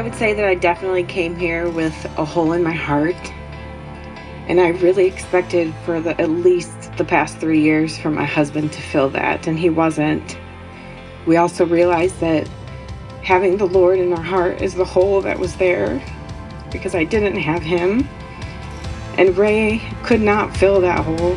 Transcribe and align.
I 0.00 0.02
would 0.02 0.14
say 0.14 0.32
that 0.32 0.46
I 0.46 0.54
definitely 0.54 1.04
came 1.04 1.36
here 1.36 1.68
with 1.68 2.06
a 2.16 2.24
hole 2.24 2.52
in 2.52 2.62
my 2.62 2.72
heart. 2.72 3.14
And 4.48 4.58
I 4.58 4.68
really 4.68 5.04
expected 5.04 5.74
for 5.84 6.00
the, 6.00 6.18
at 6.18 6.30
least 6.30 6.96
the 6.96 7.04
past 7.04 7.36
three 7.36 7.60
years 7.60 7.98
for 7.98 8.10
my 8.10 8.24
husband 8.24 8.72
to 8.72 8.80
fill 8.80 9.10
that, 9.10 9.46
and 9.46 9.58
he 9.58 9.68
wasn't. 9.68 10.38
We 11.26 11.36
also 11.36 11.66
realized 11.66 12.18
that 12.20 12.48
having 13.22 13.58
the 13.58 13.66
Lord 13.66 13.98
in 13.98 14.10
our 14.14 14.22
heart 14.22 14.62
is 14.62 14.72
the 14.72 14.86
hole 14.86 15.20
that 15.20 15.38
was 15.38 15.56
there 15.56 16.02
because 16.72 16.94
I 16.94 17.04
didn't 17.04 17.36
have 17.36 17.60
him. 17.60 18.08
And 19.18 19.36
Ray 19.36 19.82
could 20.02 20.22
not 20.22 20.56
fill 20.56 20.80
that 20.80 21.04
hole. 21.04 21.36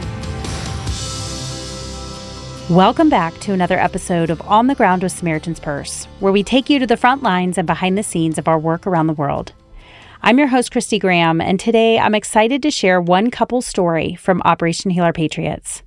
Welcome 2.73 3.09
back 3.09 3.39
to 3.41 3.53
another 3.53 3.77
episode 3.77 4.31
of 4.31 4.41
On 4.41 4.65
the 4.65 4.73
Ground 4.73 5.03
with 5.03 5.11
Samaritan's 5.11 5.59
Purse, 5.59 6.05
where 6.19 6.33
we 6.33 6.41
take 6.41 6.71
you 6.71 6.79
to 6.79 6.87
the 6.87 6.97
front 6.97 7.21
lines 7.21 7.59
and 7.59 7.67
behind 7.67 7.95
the 7.95 8.01
scenes 8.01 8.39
of 8.39 8.47
our 8.47 8.57
work 8.57 8.87
around 8.87 9.05
the 9.05 9.13
world. 9.13 9.53
I'm 10.23 10.39
your 10.39 10.47
host, 10.47 10.71
Christy 10.71 10.97
Graham, 10.97 11.39
and 11.39 11.59
today 11.59 11.99
I'm 11.99 12.15
excited 12.15 12.63
to 12.63 12.71
share 12.71 12.99
one 12.99 13.29
couple 13.29 13.61
story 13.61 14.15
from 14.15 14.41
Operation 14.43 14.89
Heal 14.89 15.03
Our 15.03 15.13
Patriots. 15.13 15.83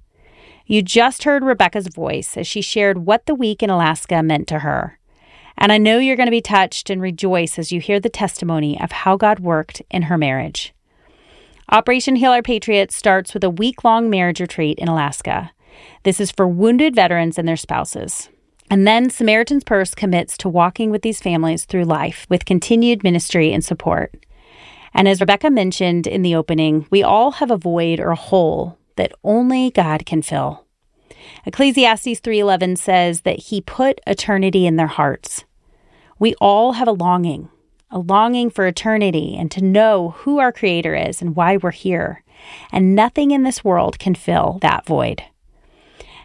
You 0.64 0.80
just 0.80 1.24
heard 1.24 1.42
Rebecca's 1.42 1.88
voice 1.88 2.36
as 2.36 2.46
she 2.46 2.62
shared 2.62 2.98
what 2.98 3.26
the 3.26 3.34
week 3.34 3.64
in 3.64 3.70
Alaska 3.70 4.23
meant 4.23 4.46
to 4.46 4.60
her. 4.60 5.00
And 5.59 5.73
I 5.73 5.78
know 5.78 5.98
you're 5.98 6.14
going 6.14 6.28
to 6.28 6.30
be 6.30 6.40
touched 6.40 6.88
and 6.88 7.02
rejoice 7.02 7.59
as 7.59 7.73
you 7.73 7.80
hear 7.80 7.98
the 7.98 8.09
testimony 8.09 8.80
of 8.80 8.92
how 8.92 9.16
God 9.16 9.40
worked 9.40 9.82
in 9.90 10.02
her 10.02 10.16
marriage. 10.16 10.73
Operation 11.68 12.14
Heal 12.14 12.30
Our 12.30 12.42
Patriots 12.42 12.95
starts 12.95 13.34
with 13.34 13.42
a 13.42 13.50
week 13.50 13.82
long 13.82 14.09
marriage 14.09 14.40
retreat 14.40 14.78
in 14.78 14.87
Alaska. 14.87 15.50
This 16.02 16.20
is 16.20 16.30
for 16.30 16.46
wounded 16.46 16.94
veterans 16.94 17.38
and 17.38 17.46
their 17.46 17.56
spouses. 17.56 18.28
And 18.70 18.86
then 18.86 19.10
Samaritan's 19.10 19.64
Purse 19.64 19.94
commits 19.94 20.36
to 20.38 20.48
walking 20.48 20.90
with 20.90 21.02
these 21.02 21.20
families 21.20 21.64
through 21.64 21.84
life 21.84 22.26
with 22.28 22.44
continued 22.44 23.04
ministry 23.04 23.52
and 23.52 23.64
support. 23.64 24.14
And 24.92 25.06
as 25.06 25.20
Rebecca 25.20 25.51
mentioned 25.51 26.06
in 26.06 26.23
the 26.23 26.34
opening, 26.34 26.86
we 26.90 27.02
all 27.02 27.32
have 27.32 27.51
a 27.51 27.56
void 27.56 28.01
or 28.01 28.10
a 28.10 28.16
hole 28.16 28.78
that 28.96 29.12
only 29.23 29.70
God 29.70 30.06
can 30.06 30.23
fill. 30.23 30.64
Ecclesiastes 31.45 32.20
3:11 32.20 32.76
says 32.76 33.20
that 33.23 33.38
he 33.38 33.60
put 33.60 34.01
eternity 34.06 34.66
in 34.66 34.76
their 34.76 34.86
hearts. 34.86 35.45
We 36.18 36.34
all 36.40 36.73
have 36.73 36.88
a 36.88 36.92
longing, 36.92 37.51
a 37.90 37.98
longing 37.98 38.51
for 38.51 38.66
eternity 38.66 39.36
and 39.38 39.51
to 39.51 39.62
know 39.62 40.14
who 40.18 40.38
our 40.38 40.51
creator 40.51 40.95
is 40.95 41.20
and 41.20 41.36
why 41.36 41.56
we're 41.58 41.73
here. 41.73 42.24
And 42.73 42.95
nothing 42.95 43.30
in 43.30 43.42
this 43.42 43.64
world 43.64 43.98
can 43.98 44.14
fill 44.14 44.58
that 44.62 44.86
void. 44.86 45.23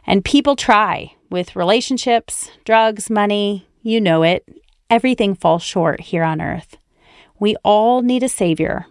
And 0.06 0.26
people 0.26 0.56
try 0.56 1.14
with 1.30 1.56
relationships, 1.56 2.52
drugs, 2.66 3.10
money, 3.10 3.68
you 3.82 4.02
know 4.02 4.24
it. 4.24 4.48
Everything 4.90 5.36
falls 5.36 5.64
short 5.64 6.02
here 6.02 6.24
on 6.24 6.42
earth. 6.42 6.78
We 7.40 7.56
all 7.64 8.02
need 8.02 8.24
a 8.24 8.30
savior, 8.30 8.86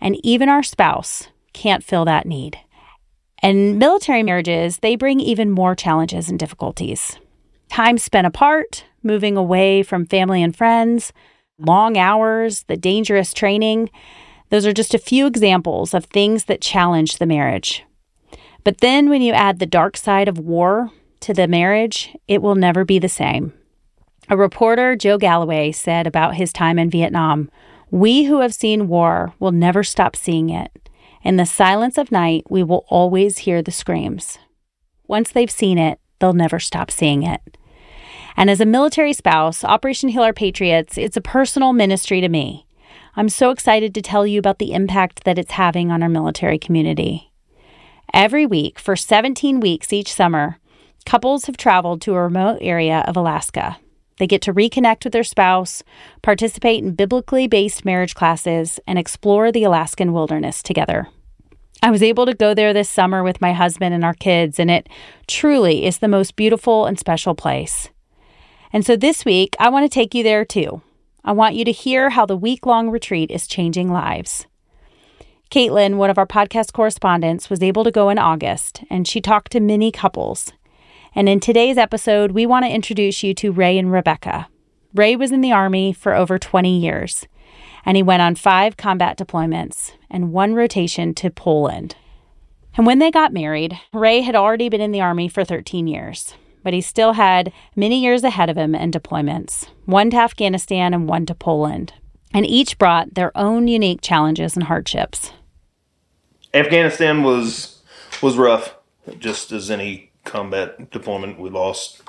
and 0.00 0.16
even 0.24 0.48
our 0.48 0.62
spouse 0.62 1.28
can't 1.52 1.84
fill 1.84 2.04
that 2.04 2.26
need. 2.26 2.58
And 3.42 3.78
military 3.78 4.22
marriages, 4.22 4.78
they 4.78 4.96
bring 4.96 5.20
even 5.20 5.50
more 5.50 5.74
challenges 5.74 6.30
and 6.30 6.38
difficulties. 6.38 7.18
Time 7.68 7.98
spent 7.98 8.26
apart, 8.26 8.84
moving 9.02 9.36
away 9.36 9.82
from 9.82 10.06
family 10.06 10.42
and 10.42 10.56
friends, 10.56 11.12
long 11.58 11.98
hours, 11.98 12.62
the 12.64 12.76
dangerous 12.76 13.34
training. 13.34 13.90
Those 14.50 14.66
are 14.66 14.72
just 14.72 14.94
a 14.94 14.98
few 14.98 15.26
examples 15.26 15.92
of 15.92 16.06
things 16.06 16.44
that 16.44 16.60
challenge 16.60 17.18
the 17.18 17.26
marriage. 17.26 17.84
But 18.64 18.78
then 18.78 19.10
when 19.10 19.22
you 19.22 19.32
add 19.32 19.58
the 19.58 19.66
dark 19.66 19.96
side 19.96 20.26
of 20.26 20.38
war 20.38 20.90
to 21.20 21.34
the 21.34 21.46
marriage, 21.46 22.16
it 22.26 22.42
will 22.42 22.54
never 22.54 22.84
be 22.84 22.98
the 22.98 23.08
same. 23.08 23.52
A 24.30 24.36
reporter, 24.36 24.96
Joe 24.96 25.18
Galloway, 25.18 25.70
said 25.70 26.06
about 26.06 26.36
his 26.36 26.52
time 26.52 26.78
in 26.78 26.88
Vietnam 26.88 27.50
We 27.90 28.24
who 28.24 28.40
have 28.40 28.54
seen 28.54 28.88
war 28.88 29.34
will 29.38 29.52
never 29.52 29.84
stop 29.84 30.16
seeing 30.16 30.48
it. 30.48 30.88
In 31.22 31.36
the 31.36 31.46
silence 31.46 31.98
of 31.98 32.10
night, 32.10 32.44
we 32.48 32.62
will 32.62 32.86
always 32.88 33.38
hear 33.38 33.62
the 33.62 33.70
screams. 33.70 34.38
Once 35.06 35.30
they've 35.30 35.50
seen 35.50 35.78
it, 35.78 36.00
they'll 36.18 36.32
never 36.32 36.58
stop 36.58 36.90
seeing 36.90 37.22
it. 37.22 37.58
And 38.36 38.50
as 38.50 38.60
a 38.60 38.66
military 38.66 39.12
spouse, 39.12 39.62
Operation 39.62 40.08
Heal 40.08 40.22
Our 40.22 40.32
Patriots, 40.32 40.98
it's 40.98 41.16
a 41.16 41.22
personal 41.22 41.72
ministry 41.72 42.20
to 42.22 42.28
me. 42.28 42.66
I'm 43.14 43.28
so 43.28 43.50
excited 43.50 43.94
to 43.94 44.02
tell 44.02 44.26
you 44.26 44.38
about 44.38 44.58
the 44.58 44.72
impact 44.72 45.24
that 45.24 45.38
it's 45.38 45.52
having 45.52 45.90
on 45.90 46.02
our 46.02 46.08
military 46.08 46.58
community. 46.58 47.30
Every 48.14 48.46
week 48.46 48.78
for 48.78 48.94
17 48.94 49.58
weeks 49.58 49.92
each 49.92 50.12
summer, 50.12 50.60
couples 51.04 51.46
have 51.46 51.56
traveled 51.56 52.00
to 52.02 52.14
a 52.14 52.22
remote 52.22 52.58
area 52.60 53.04
of 53.08 53.16
Alaska. 53.16 53.78
They 54.18 54.28
get 54.28 54.40
to 54.42 54.54
reconnect 54.54 55.02
with 55.02 55.12
their 55.12 55.24
spouse, 55.24 55.82
participate 56.22 56.84
in 56.84 56.94
biblically 56.94 57.48
based 57.48 57.84
marriage 57.84 58.14
classes, 58.14 58.78
and 58.86 59.00
explore 59.00 59.50
the 59.50 59.64
Alaskan 59.64 60.12
wilderness 60.12 60.62
together. 60.62 61.08
I 61.82 61.90
was 61.90 62.04
able 62.04 62.24
to 62.26 62.34
go 62.34 62.54
there 62.54 62.72
this 62.72 62.88
summer 62.88 63.24
with 63.24 63.40
my 63.40 63.52
husband 63.52 63.96
and 63.96 64.04
our 64.04 64.14
kids, 64.14 64.60
and 64.60 64.70
it 64.70 64.88
truly 65.26 65.84
is 65.84 65.98
the 65.98 66.06
most 66.06 66.36
beautiful 66.36 66.86
and 66.86 66.96
special 66.96 67.34
place. 67.34 67.88
And 68.72 68.86
so 68.86 68.94
this 68.94 69.24
week, 69.24 69.56
I 69.58 69.70
want 69.70 69.90
to 69.90 69.92
take 69.92 70.14
you 70.14 70.22
there 70.22 70.44
too. 70.44 70.82
I 71.24 71.32
want 71.32 71.56
you 71.56 71.64
to 71.64 71.72
hear 71.72 72.10
how 72.10 72.26
the 72.26 72.36
week 72.36 72.64
long 72.64 72.90
retreat 72.90 73.32
is 73.32 73.48
changing 73.48 73.90
lives. 73.90 74.46
Caitlin, 75.54 75.98
one 75.98 76.10
of 76.10 76.18
our 76.18 76.26
podcast 76.26 76.72
correspondents, 76.72 77.48
was 77.48 77.62
able 77.62 77.84
to 77.84 77.92
go 77.92 78.08
in 78.08 78.18
August, 78.18 78.82
and 78.90 79.06
she 79.06 79.20
talked 79.20 79.52
to 79.52 79.60
many 79.60 79.92
couples. 79.92 80.52
And 81.14 81.28
in 81.28 81.38
today's 81.38 81.78
episode, 81.78 82.32
we 82.32 82.44
want 82.44 82.64
to 82.64 82.72
introduce 82.72 83.22
you 83.22 83.34
to 83.34 83.52
Ray 83.52 83.78
and 83.78 83.92
Rebecca. 83.92 84.48
Ray 84.94 85.14
was 85.14 85.30
in 85.30 85.42
the 85.42 85.52
Army 85.52 85.92
for 85.92 86.12
over 86.12 86.40
20 86.40 86.76
years, 86.76 87.28
and 87.86 87.96
he 87.96 88.02
went 88.02 88.20
on 88.20 88.34
five 88.34 88.76
combat 88.76 89.16
deployments 89.16 89.92
and 90.10 90.32
one 90.32 90.56
rotation 90.56 91.14
to 91.14 91.30
Poland. 91.30 91.94
And 92.76 92.84
when 92.84 92.98
they 92.98 93.12
got 93.12 93.32
married, 93.32 93.78
Ray 93.92 94.22
had 94.22 94.34
already 94.34 94.68
been 94.68 94.80
in 94.80 94.90
the 94.90 95.02
Army 95.02 95.28
for 95.28 95.44
13 95.44 95.86
years, 95.86 96.34
but 96.64 96.74
he 96.74 96.80
still 96.80 97.12
had 97.12 97.52
many 97.76 98.02
years 98.02 98.24
ahead 98.24 98.50
of 98.50 98.58
him 98.58 98.74
in 98.74 98.90
deployments 98.90 99.68
one 99.84 100.10
to 100.10 100.16
Afghanistan 100.16 100.92
and 100.92 101.08
one 101.08 101.26
to 101.26 101.34
Poland. 101.36 101.92
And 102.32 102.44
each 102.44 102.76
brought 102.76 103.14
their 103.14 103.30
own 103.38 103.68
unique 103.68 104.00
challenges 104.02 104.56
and 104.56 104.64
hardships. 104.64 105.30
Afghanistan 106.54 107.22
was 107.22 107.82
was 108.22 108.36
rough, 108.36 108.76
just 109.18 109.52
as 109.52 109.70
any 109.70 110.12
combat 110.24 110.90
deployment. 110.90 111.38
We 111.38 111.50
lost 111.50 112.00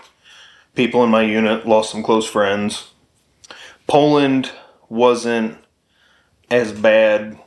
people 0.76 1.04
in 1.04 1.10
my 1.10 1.24
unit, 1.24 1.68
lost 1.68 1.92
some 1.92 2.04
close 2.04 2.28
friends. 2.28 2.92
Poland 3.88 4.52
wasn't 4.88 5.58
as 6.50 6.72
bad, 6.72 7.40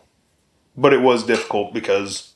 but 0.76 0.92
it 0.92 1.00
was 1.00 1.24
difficult 1.24 1.72
because 1.72 2.34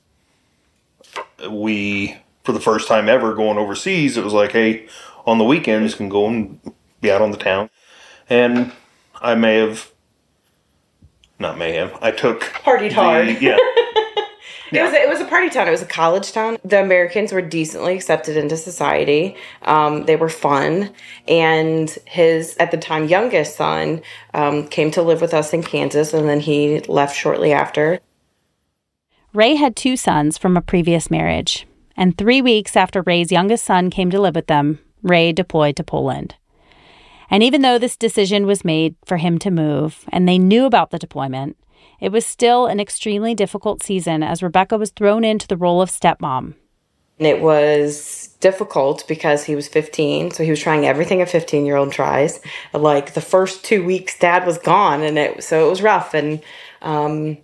we, 1.50 2.17
for 2.44 2.53
the 2.53 2.61
first 2.61 2.89
time 2.89 3.09
ever 3.09 3.34
going 3.34 3.59
overseas, 3.59 4.17
it 4.17 4.25
was 4.25 4.33
like, 4.33 4.53
hey, 4.53 4.87
on 5.27 5.39
the 5.39 5.44
weekends, 5.44 5.94
can 5.94 6.09
go 6.09 6.27
and 6.27 6.61
be 7.00 7.11
out 7.11 7.23
on 7.23 7.31
the 7.31 7.37
town. 7.37 7.69
And 8.29 8.73
I 9.21 9.34
may 9.34 9.56
have, 9.56 9.91
not 11.39 11.59
may 11.59 11.73
have, 11.73 11.97
I 12.00 12.11
took. 12.12 12.43
Partied 12.43 12.93
hard. 12.93 13.43
Yeah. 13.43 13.59
It 14.72 14.83
was 14.83 14.93
a, 14.93 15.03
it 15.03 15.09
was 15.09 15.21
a 15.21 15.25
party 15.27 15.50
town. 15.50 15.69
It 15.69 15.72
was 15.72 15.83
a 15.83 15.87
college 15.87 16.33
town. 16.33 16.59
The 16.65 16.83
Americans 16.83 17.33
were 17.33 17.43
decently 17.43 17.94
accepted 17.94 18.37
into 18.37 18.56
society. 18.56 19.37
Um, 19.62 20.05
they 20.06 20.16
were 20.16 20.28
fun, 20.28 20.93
and 21.28 21.91
his 22.06 22.56
at 22.59 22.71
the 22.71 22.78
time 22.78 23.09
youngest 23.09 23.56
son 23.56 24.03
um, 24.34 24.66
came 24.69 24.91
to 24.93 25.03
live 25.03 25.21
with 25.21 25.34
us 25.34 25.53
in 25.53 25.62
Kansas, 25.62 26.15
and 26.15 26.28
then 26.28 26.41
he 26.41 26.81
left 26.81 27.16
shortly 27.16 27.53
after. 27.53 28.00
Ray 29.34 29.55
had 29.55 29.77
two 29.77 29.97
sons 29.97 30.38
from 30.38 30.56
a 30.56 30.62
previous 30.62 31.11
marriage, 31.11 31.66
and 31.97 32.16
three 32.16 32.43
weeks 32.43 32.77
after 32.77 33.03
Ray's 33.03 33.32
youngest 33.32 33.65
son 33.65 33.91
came 33.91 34.11
to 34.11 34.21
live 34.21 34.34
with 34.34 34.47
them, 34.47 34.78
Ray 35.03 35.32
deployed 35.32 35.77
to 35.77 35.84
Poland. 35.84 36.34
And 37.31 37.43
even 37.43 37.62
though 37.62 37.78
this 37.78 37.97
decision 37.97 38.47
was 38.47 38.62
made 38.65 38.94
for 39.06 39.17
him 39.17 39.38
to 39.38 39.50
move, 39.50 40.05
and 40.11 40.29
they 40.29 40.38
knew 40.38 40.67
about 40.67 40.91
the 40.91 40.99
deployment, 40.99 41.56
it 42.00 42.11
was 42.11 42.26
still 42.26 42.67
an 42.67 42.81
extremely 42.81 43.34
difficult 43.34 43.82
season 43.82 44.23
as 44.23 44.43
Rebecca 44.43 44.76
was 44.76 44.90
thrown 44.90 45.25
into 45.25 45.46
the 45.46 45.56
role 45.56 45.81
of 45.81 45.90
stepmom. 45.90 46.55
It 47.19 47.40
was 47.40 48.34
difficult 48.40 49.06
because 49.06 49.44
he 49.44 49.55
was 49.55 49.69
15, 49.69 50.32
so 50.32 50.43
he 50.43 50.50
was 50.50 50.61
trying 50.61 50.87
everything 50.87 51.23
a 51.23 51.26
15 51.26 51.64
year 51.64 51.76
old 51.76 51.93
tries. 51.93 52.40
Like 52.73 53.14
the 53.14 53.20
first 53.20 53.64
two 53.64 53.84
weeks, 53.84 54.19
dad 54.19 54.44
was 54.46 54.58
gone, 54.58 55.02
and 55.02 55.19
it 55.19 55.44
so 55.44 55.67
it 55.67 55.70
was 55.70 55.82
rough. 55.82 56.14
And 56.14 56.43
um, 56.81 57.38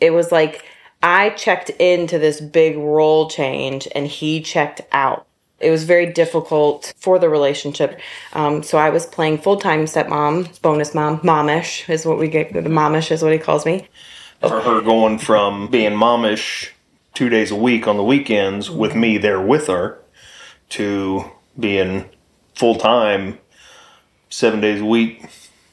it 0.00 0.10
was 0.10 0.30
like 0.30 0.64
I 1.02 1.30
checked 1.30 1.70
into 1.70 2.18
this 2.18 2.40
big 2.40 2.76
role 2.76 3.28
change, 3.28 3.88
and 3.94 4.06
he 4.06 4.40
checked 4.40 4.82
out. 4.92 5.26
It 5.58 5.70
was 5.70 5.84
very 5.84 6.06
difficult 6.12 6.92
for 6.98 7.18
the 7.18 7.28
relationship. 7.28 7.98
Um, 8.34 8.62
so 8.62 8.76
I 8.78 8.90
was 8.90 9.06
playing 9.06 9.38
full 9.38 9.56
time 9.56 9.86
stepmom, 9.86 10.60
bonus 10.60 10.94
mom, 10.94 11.20
momish 11.20 11.88
is 11.88 12.04
what 12.04 12.18
we 12.18 12.28
get. 12.28 12.52
The 12.52 12.60
momish 12.60 13.10
is 13.10 13.22
what 13.22 13.32
he 13.32 13.38
calls 13.38 13.64
me. 13.64 13.88
For 14.40 14.60
her 14.60 14.82
going 14.82 15.18
from 15.18 15.68
being 15.68 15.92
momish 15.92 16.70
two 17.14 17.30
days 17.30 17.50
a 17.50 17.56
week 17.56 17.88
on 17.88 17.96
the 17.96 18.04
weekends 18.04 18.70
with 18.70 18.94
me 18.94 19.16
there 19.16 19.40
with 19.40 19.68
her 19.68 19.98
to 20.68 21.24
being 21.58 22.04
full 22.54 22.74
time 22.74 23.38
seven 24.28 24.60
days 24.60 24.82
a 24.82 24.84
week, 24.84 25.24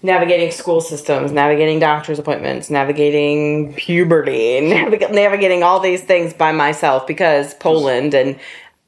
navigating 0.03 0.51
school 0.51 0.81
systems, 0.81 1.31
navigating 1.31 1.79
doctor's 1.79 2.19
appointments, 2.19 2.69
navigating 2.69 3.73
puberty, 3.73 4.31
navig- 4.61 5.11
navigating 5.11 5.63
all 5.63 5.79
these 5.79 6.03
things 6.03 6.33
by 6.33 6.51
myself 6.51 7.07
because 7.07 7.53
Poland 7.55 8.13
and 8.13 8.37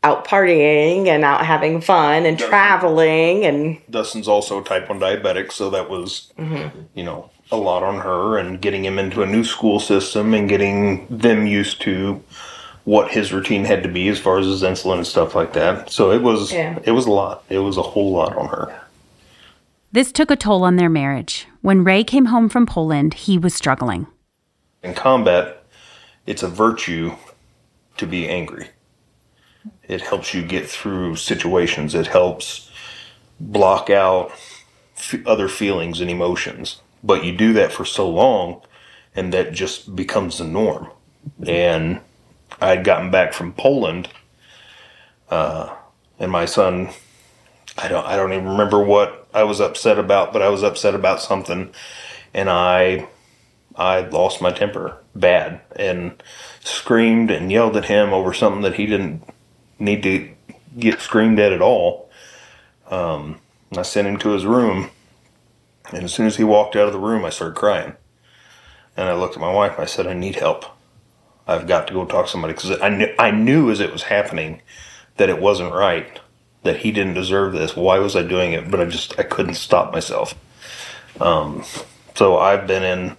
out 0.05 0.23
partying 0.25 1.07
and 1.07 1.23
out 1.25 1.43
having 1.43 1.81
fun 1.81 2.25
and 2.27 2.37
traveling 2.37 3.43
and 3.43 3.81
Dustin's 3.89 4.27
also 4.27 4.61
type 4.61 4.87
1 4.87 4.99
diabetic, 4.99 5.51
so 5.51 5.71
that 5.71 5.89
was, 5.89 6.31
you 6.37 7.03
know, 7.03 7.31
a 7.51 7.57
lot 7.57 7.81
on 7.83 7.99
her 7.99 8.37
and 8.37 8.61
getting 8.61 8.85
him 8.85 8.99
into 8.99 9.23
a 9.23 9.25
new 9.25 9.43
school 9.43 9.79
system 9.79 10.33
and 10.33 10.47
getting 10.47 11.07
them 11.09 11.47
used 11.47 11.81
to 11.81 12.23
what 12.83 13.09
his 13.09 13.33
routine 13.33 13.65
had 13.65 13.81
to 13.81 13.89
be 13.89 14.07
as 14.07 14.19
far 14.19 14.37
as 14.37 14.45
his 14.45 14.61
insulin 14.61 14.97
and 14.97 15.07
stuff 15.07 15.33
like 15.33 15.53
that. 15.53 15.89
So 15.89 16.11
it 16.11 16.21
was 16.21 16.53
Yeah. 16.53 16.77
it 16.83 16.91
was 16.91 17.07
a 17.07 17.11
lot. 17.11 17.43
It 17.49 17.59
was 17.59 17.77
a 17.77 17.81
whole 17.81 18.11
lot 18.11 18.37
on 18.37 18.47
her. 18.49 18.79
This 19.91 20.11
took 20.11 20.29
a 20.29 20.35
toll 20.35 20.63
on 20.63 20.75
their 20.75 20.89
marriage. 20.89 21.47
When 21.61 21.83
Ray 21.83 22.03
came 22.03 22.25
home 22.25 22.47
from 22.47 22.67
Poland, 22.67 23.15
he 23.15 23.39
was 23.39 23.55
struggling. 23.55 24.05
In 24.83 24.93
combat, 24.93 25.63
it's 26.27 26.43
a 26.43 26.47
virtue 26.47 27.15
to 27.97 28.05
be 28.05 28.27
angry. 28.29 28.67
It 29.87 30.01
helps 30.01 30.33
you 30.33 30.41
get 30.41 30.69
through 30.69 31.15
situations. 31.17 31.93
It 31.95 32.07
helps 32.07 32.71
block 33.39 33.89
out 33.89 34.31
f- 34.97 35.25
other 35.25 35.47
feelings 35.47 36.01
and 36.01 36.09
emotions. 36.09 36.81
But 37.03 37.23
you 37.23 37.35
do 37.35 37.53
that 37.53 37.71
for 37.71 37.85
so 37.85 38.09
long, 38.09 38.61
and 39.15 39.33
that 39.33 39.53
just 39.53 39.95
becomes 39.95 40.37
the 40.37 40.43
norm. 40.43 40.89
And 41.45 41.99
I'd 42.59 42.83
gotten 42.83 43.11
back 43.11 43.33
from 43.33 43.53
Poland, 43.53 44.09
uh, 45.29 45.75
and 46.17 46.31
my 46.31 46.45
son, 46.45 46.89
I 47.77 47.87
don't, 47.87 48.05
I 48.05 48.15
don't 48.15 48.33
even 48.33 48.47
remember 48.47 48.83
what 48.83 49.27
I 49.33 49.43
was 49.43 49.59
upset 49.59 49.99
about, 49.99 50.31
but 50.31 50.41
I 50.41 50.49
was 50.49 50.63
upset 50.63 50.95
about 50.95 51.21
something, 51.21 51.71
and 52.33 52.49
I 52.49 53.07
I 53.75 54.01
lost 54.01 54.41
my 54.41 54.51
temper 54.51 54.97
bad 55.13 55.61
and 55.75 56.21
screamed 56.63 57.29
and 57.29 57.51
yelled 57.51 57.75
at 57.75 57.85
him 57.85 58.13
over 58.13 58.33
something 58.33 58.61
that 58.61 58.75
he 58.75 58.85
didn't 58.85 59.23
need 59.79 60.03
to 60.03 60.29
get 60.77 60.99
screamed 60.99 61.39
at 61.39 61.53
at 61.53 61.61
all. 61.61 62.09
Um, 62.89 63.39
I 63.75 63.81
sent 63.81 64.07
him 64.07 64.17
to 64.17 64.29
his 64.29 64.45
room, 64.45 64.89
and 65.91 66.03
as 66.03 66.13
soon 66.13 66.27
as 66.27 66.37
he 66.37 66.43
walked 66.43 66.75
out 66.75 66.87
of 66.87 66.93
the 66.93 66.99
room, 66.99 67.25
I 67.25 67.29
started 67.29 67.55
crying. 67.55 67.93
And 68.97 69.09
I 69.09 69.13
looked 69.13 69.35
at 69.35 69.41
my 69.41 69.51
wife 69.51 69.73
and 69.73 69.81
I 69.81 69.85
said, 69.85 70.07
"I 70.07 70.13
need 70.13 70.35
help. 70.35 70.65
I've 71.47 71.67
got 71.67 71.87
to 71.87 71.93
go 71.93 72.05
talk 72.05 72.25
to 72.25 72.31
somebody 72.31 72.53
because 72.53 72.79
I 72.81 72.89
knew 72.89 73.13
I 73.19 73.31
knew 73.31 73.69
as 73.69 73.79
it 73.79 73.91
was 73.91 74.03
happening 74.03 74.61
that 75.17 75.29
it 75.29 75.39
wasn't 75.39 75.73
right, 75.73 76.19
that 76.63 76.77
he 76.77 76.91
didn't 76.91 77.13
deserve 77.13 77.53
this. 77.53 77.75
Why 77.75 77.99
was 77.99 78.15
I 78.15 78.23
doing 78.23 78.53
it? 78.53 78.71
But 78.71 78.79
I 78.79 78.85
just 78.85 79.19
I 79.19 79.23
couldn't 79.23 79.55
stop 79.55 79.91
myself. 79.91 80.33
Um, 81.19 81.63
so 82.15 82.37
I've 82.37 82.67
been 82.67 82.83
in 82.83 83.17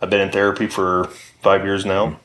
I've 0.00 0.10
been 0.10 0.20
in 0.20 0.30
therapy 0.30 0.66
for 0.66 1.04
five 1.42 1.64
years 1.64 1.84
now. 1.86 2.18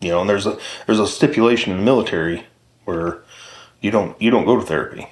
You 0.00 0.10
know, 0.10 0.20
and 0.20 0.30
there's 0.30 0.46
a 0.46 0.58
there's 0.86 1.00
a 1.00 1.06
stipulation 1.06 1.72
in 1.72 1.78
the 1.78 1.84
military 1.84 2.46
where 2.84 3.22
you 3.80 3.90
don't 3.90 4.20
you 4.20 4.30
don't 4.30 4.44
go 4.44 4.56
to 4.56 4.64
therapy 4.64 5.08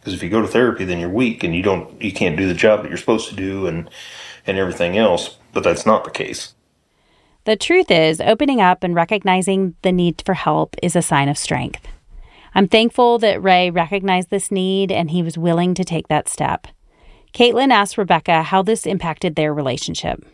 because 0.00 0.14
if 0.14 0.22
you 0.22 0.30
go 0.30 0.40
to 0.40 0.48
therapy, 0.48 0.84
then 0.84 0.98
you're 0.98 1.10
weak 1.10 1.44
and 1.44 1.54
you 1.54 1.62
don't 1.62 2.00
you 2.00 2.12
can't 2.12 2.36
do 2.36 2.48
the 2.48 2.54
job 2.54 2.82
that 2.82 2.88
you're 2.88 2.98
supposed 2.98 3.28
to 3.28 3.36
do 3.36 3.66
and 3.66 3.90
and 4.46 4.58
everything 4.58 4.96
else. 4.96 5.36
But 5.52 5.64
that's 5.64 5.84
not 5.84 6.04
the 6.04 6.10
case. 6.10 6.54
The 7.44 7.56
truth 7.56 7.90
is, 7.90 8.20
opening 8.20 8.60
up 8.60 8.84
and 8.84 8.94
recognizing 8.94 9.74
the 9.82 9.92
need 9.92 10.22
for 10.24 10.34
help 10.34 10.76
is 10.82 10.94
a 10.94 11.02
sign 11.02 11.28
of 11.28 11.38
strength. 11.38 11.86
I'm 12.54 12.68
thankful 12.68 13.18
that 13.18 13.42
Ray 13.42 13.70
recognized 13.70 14.30
this 14.30 14.50
need 14.50 14.90
and 14.92 15.10
he 15.10 15.22
was 15.22 15.38
willing 15.38 15.74
to 15.74 15.84
take 15.84 16.08
that 16.08 16.28
step. 16.28 16.66
Caitlin 17.32 17.70
asked 17.70 17.96
Rebecca 17.96 18.42
how 18.42 18.62
this 18.62 18.86
impacted 18.86 19.36
their 19.36 19.54
relationship. 19.54 20.24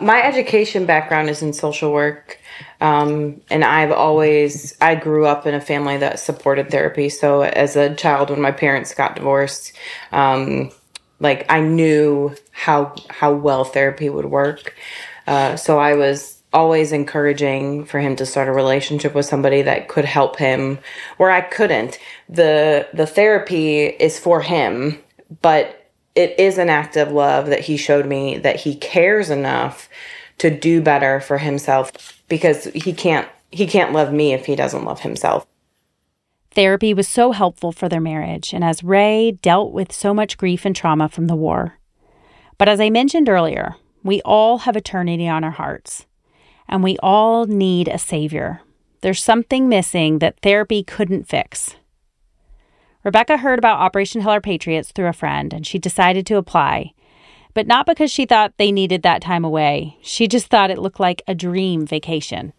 My 0.00 0.22
education 0.22 0.86
background 0.86 1.28
is 1.28 1.42
in 1.42 1.52
social 1.52 1.92
work 1.92 2.38
um, 2.80 3.40
and 3.50 3.64
i've 3.64 3.92
always 3.92 4.76
i 4.80 4.94
grew 4.94 5.26
up 5.26 5.46
in 5.46 5.54
a 5.54 5.60
family 5.60 5.96
that 5.96 6.20
supported 6.20 6.70
therapy. 6.70 7.08
So 7.08 7.42
as 7.42 7.76
a 7.76 7.94
child 7.94 8.30
when 8.30 8.40
my 8.40 8.52
parents 8.52 8.94
got 8.94 9.16
divorced 9.16 9.72
um, 10.12 10.70
like 11.20 11.46
i 11.50 11.60
knew 11.60 12.34
how 12.52 12.94
how 13.08 13.32
well 13.32 13.64
therapy 13.64 14.08
would 14.08 14.26
work. 14.26 14.74
Uh, 15.26 15.56
so 15.56 15.78
i 15.78 15.94
was 15.94 16.42
always 16.52 16.92
encouraging 16.92 17.84
for 17.84 18.00
him 18.00 18.16
to 18.16 18.24
start 18.24 18.48
a 18.48 18.52
relationship 18.52 19.14
with 19.14 19.26
somebody 19.26 19.60
that 19.60 19.88
could 19.88 20.06
help 20.06 20.38
him 20.38 20.78
where 21.16 21.30
i 21.30 21.40
couldn't. 21.40 21.98
The 22.28 22.88
the 22.94 23.06
therapy 23.06 23.86
is 23.86 24.18
for 24.18 24.40
him 24.40 24.98
but 25.42 25.77
it 26.18 26.34
is 26.36 26.58
an 26.58 26.68
act 26.68 26.96
of 26.96 27.12
love 27.12 27.46
that 27.46 27.60
he 27.60 27.76
showed 27.76 28.04
me 28.04 28.38
that 28.38 28.56
he 28.56 28.74
cares 28.74 29.30
enough 29.30 29.88
to 30.38 30.50
do 30.50 30.82
better 30.82 31.20
for 31.20 31.38
himself 31.38 32.20
because 32.28 32.64
he 32.64 32.92
can't 32.92 33.28
he 33.50 33.66
can't 33.66 33.92
love 33.92 34.12
me 34.12 34.34
if 34.34 34.44
he 34.44 34.56
doesn't 34.56 34.84
love 34.84 35.00
himself. 35.00 35.46
Therapy 36.50 36.92
was 36.92 37.06
so 37.06 37.30
helpful 37.30 37.70
for 37.70 37.88
their 37.88 38.00
marriage, 38.00 38.52
and 38.52 38.64
as 38.64 38.82
Ray 38.82 39.30
dealt 39.30 39.72
with 39.72 39.92
so 39.92 40.12
much 40.12 40.36
grief 40.36 40.64
and 40.64 40.74
trauma 40.74 41.08
from 41.08 41.28
the 41.28 41.36
war. 41.36 41.78
But 42.58 42.68
as 42.68 42.80
I 42.80 42.90
mentioned 42.90 43.28
earlier, 43.28 43.76
we 44.02 44.20
all 44.22 44.58
have 44.58 44.76
eternity 44.76 45.28
on 45.28 45.44
our 45.44 45.52
hearts, 45.52 46.06
and 46.68 46.82
we 46.82 46.98
all 46.98 47.46
need 47.46 47.86
a 47.86 47.96
savior. 47.96 48.60
There's 49.02 49.22
something 49.22 49.68
missing 49.68 50.18
that 50.18 50.40
therapy 50.40 50.82
couldn't 50.82 51.28
fix. 51.28 51.76
Rebecca 53.04 53.38
heard 53.38 53.58
about 53.58 53.78
Operation 53.78 54.20
Heal 54.20 54.30
Our 54.30 54.40
Patriots 54.40 54.92
through 54.92 55.06
a 55.06 55.12
friend, 55.12 55.52
and 55.52 55.66
she 55.66 55.78
decided 55.78 56.26
to 56.26 56.36
apply. 56.36 56.92
But 57.54 57.66
not 57.66 57.86
because 57.86 58.10
she 58.10 58.26
thought 58.26 58.54
they 58.56 58.72
needed 58.72 59.02
that 59.02 59.22
time 59.22 59.44
away. 59.44 59.98
She 60.02 60.28
just 60.28 60.48
thought 60.48 60.70
it 60.70 60.78
looked 60.78 61.00
like 61.00 61.22
a 61.26 61.34
dream 61.34 61.86
vacation. 61.86 62.52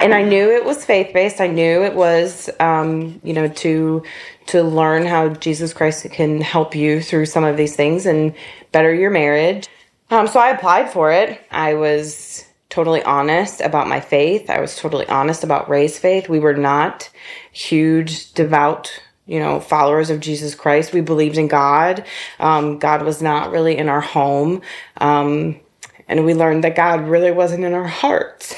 And 0.00 0.12
I 0.12 0.22
knew 0.22 0.50
it 0.50 0.64
was 0.64 0.84
faith 0.84 1.12
based. 1.12 1.40
I 1.40 1.46
knew 1.46 1.82
it 1.82 1.94
was, 1.94 2.50
um, 2.60 3.20
you 3.22 3.32
know, 3.32 3.48
to 3.48 4.02
to 4.46 4.62
learn 4.62 5.06
how 5.06 5.28
Jesus 5.28 5.72
Christ 5.72 6.08
can 6.10 6.40
help 6.40 6.74
you 6.74 7.00
through 7.00 7.26
some 7.26 7.44
of 7.44 7.56
these 7.56 7.76
things 7.76 8.04
and 8.04 8.34
better 8.72 8.92
your 8.92 9.10
marriage. 9.10 9.68
Um, 10.10 10.26
so 10.26 10.40
I 10.40 10.50
applied 10.50 10.90
for 10.90 11.12
it. 11.12 11.40
I 11.50 11.74
was 11.74 12.44
totally 12.68 13.02
honest 13.04 13.60
about 13.60 13.86
my 13.86 14.00
faith. 14.00 14.50
I 14.50 14.60
was 14.60 14.76
totally 14.76 15.06
honest 15.08 15.44
about 15.44 15.68
Ray's 15.68 15.98
faith. 15.98 16.28
We 16.28 16.40
were 16.40 16.54
not 16.54 17.08
huge, 17.52 18.32
devout, 18.32 19.00
you 19.26 19.38
know, 19.38 19.60
followers 19.60 20.10
of 20.10 20.20
Jesus 20.20 20.54
Christ. 20.54 20.92
We 20.92 21.00
believed 21.00 21.38
in 21.38 21.48
God. 21.48 22.04
Um, 22.38 22.78
God 22.78 23.02
was 23.02 23.22
not 23.22 23.50
really 23.50 23.76
in 23.76 23.88
our 23.88 24.00
home. 24.00 24.60
Um, 24.98 25.60
and 26.08 26.24
we 26.24 26.34
learned 26.34 26.64
that 26.64 26.76
God 26.76 27.08
really 27.08 27.30
wasn't 27.30 27.64
in 27.64 27.72
our 27.72 27.86
hearts 27.86 28.56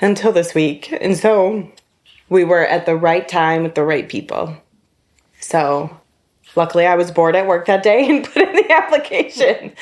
until 0.00 0.32
this 0.32 0.54
week. 0.54 0.92
And 1.00 1.16
so 1.16 1.70
we 2.28 2.44
were 2.44 2.66
at 2.66 2.86
the 2.86 2.96
right 2.96 3.28
time 3.28 3.62
with 3.62 3.74
the 3.74 3.84
right 3.84 4.08
people. 4.08 4.56
So 5.38 5.96
luckily 6.56 6.86
I 6.86 6.96
was 6.96 7.10
bored 7.10 7.36
at 7.36 7.46
work 7.46 7.66
that 7.66 7.82
day 7.82 8.08
and 8.10 8.24
put 8.24 8.42
in 8.42 8.56
the 8.56 8.72
application. 8.72 9.72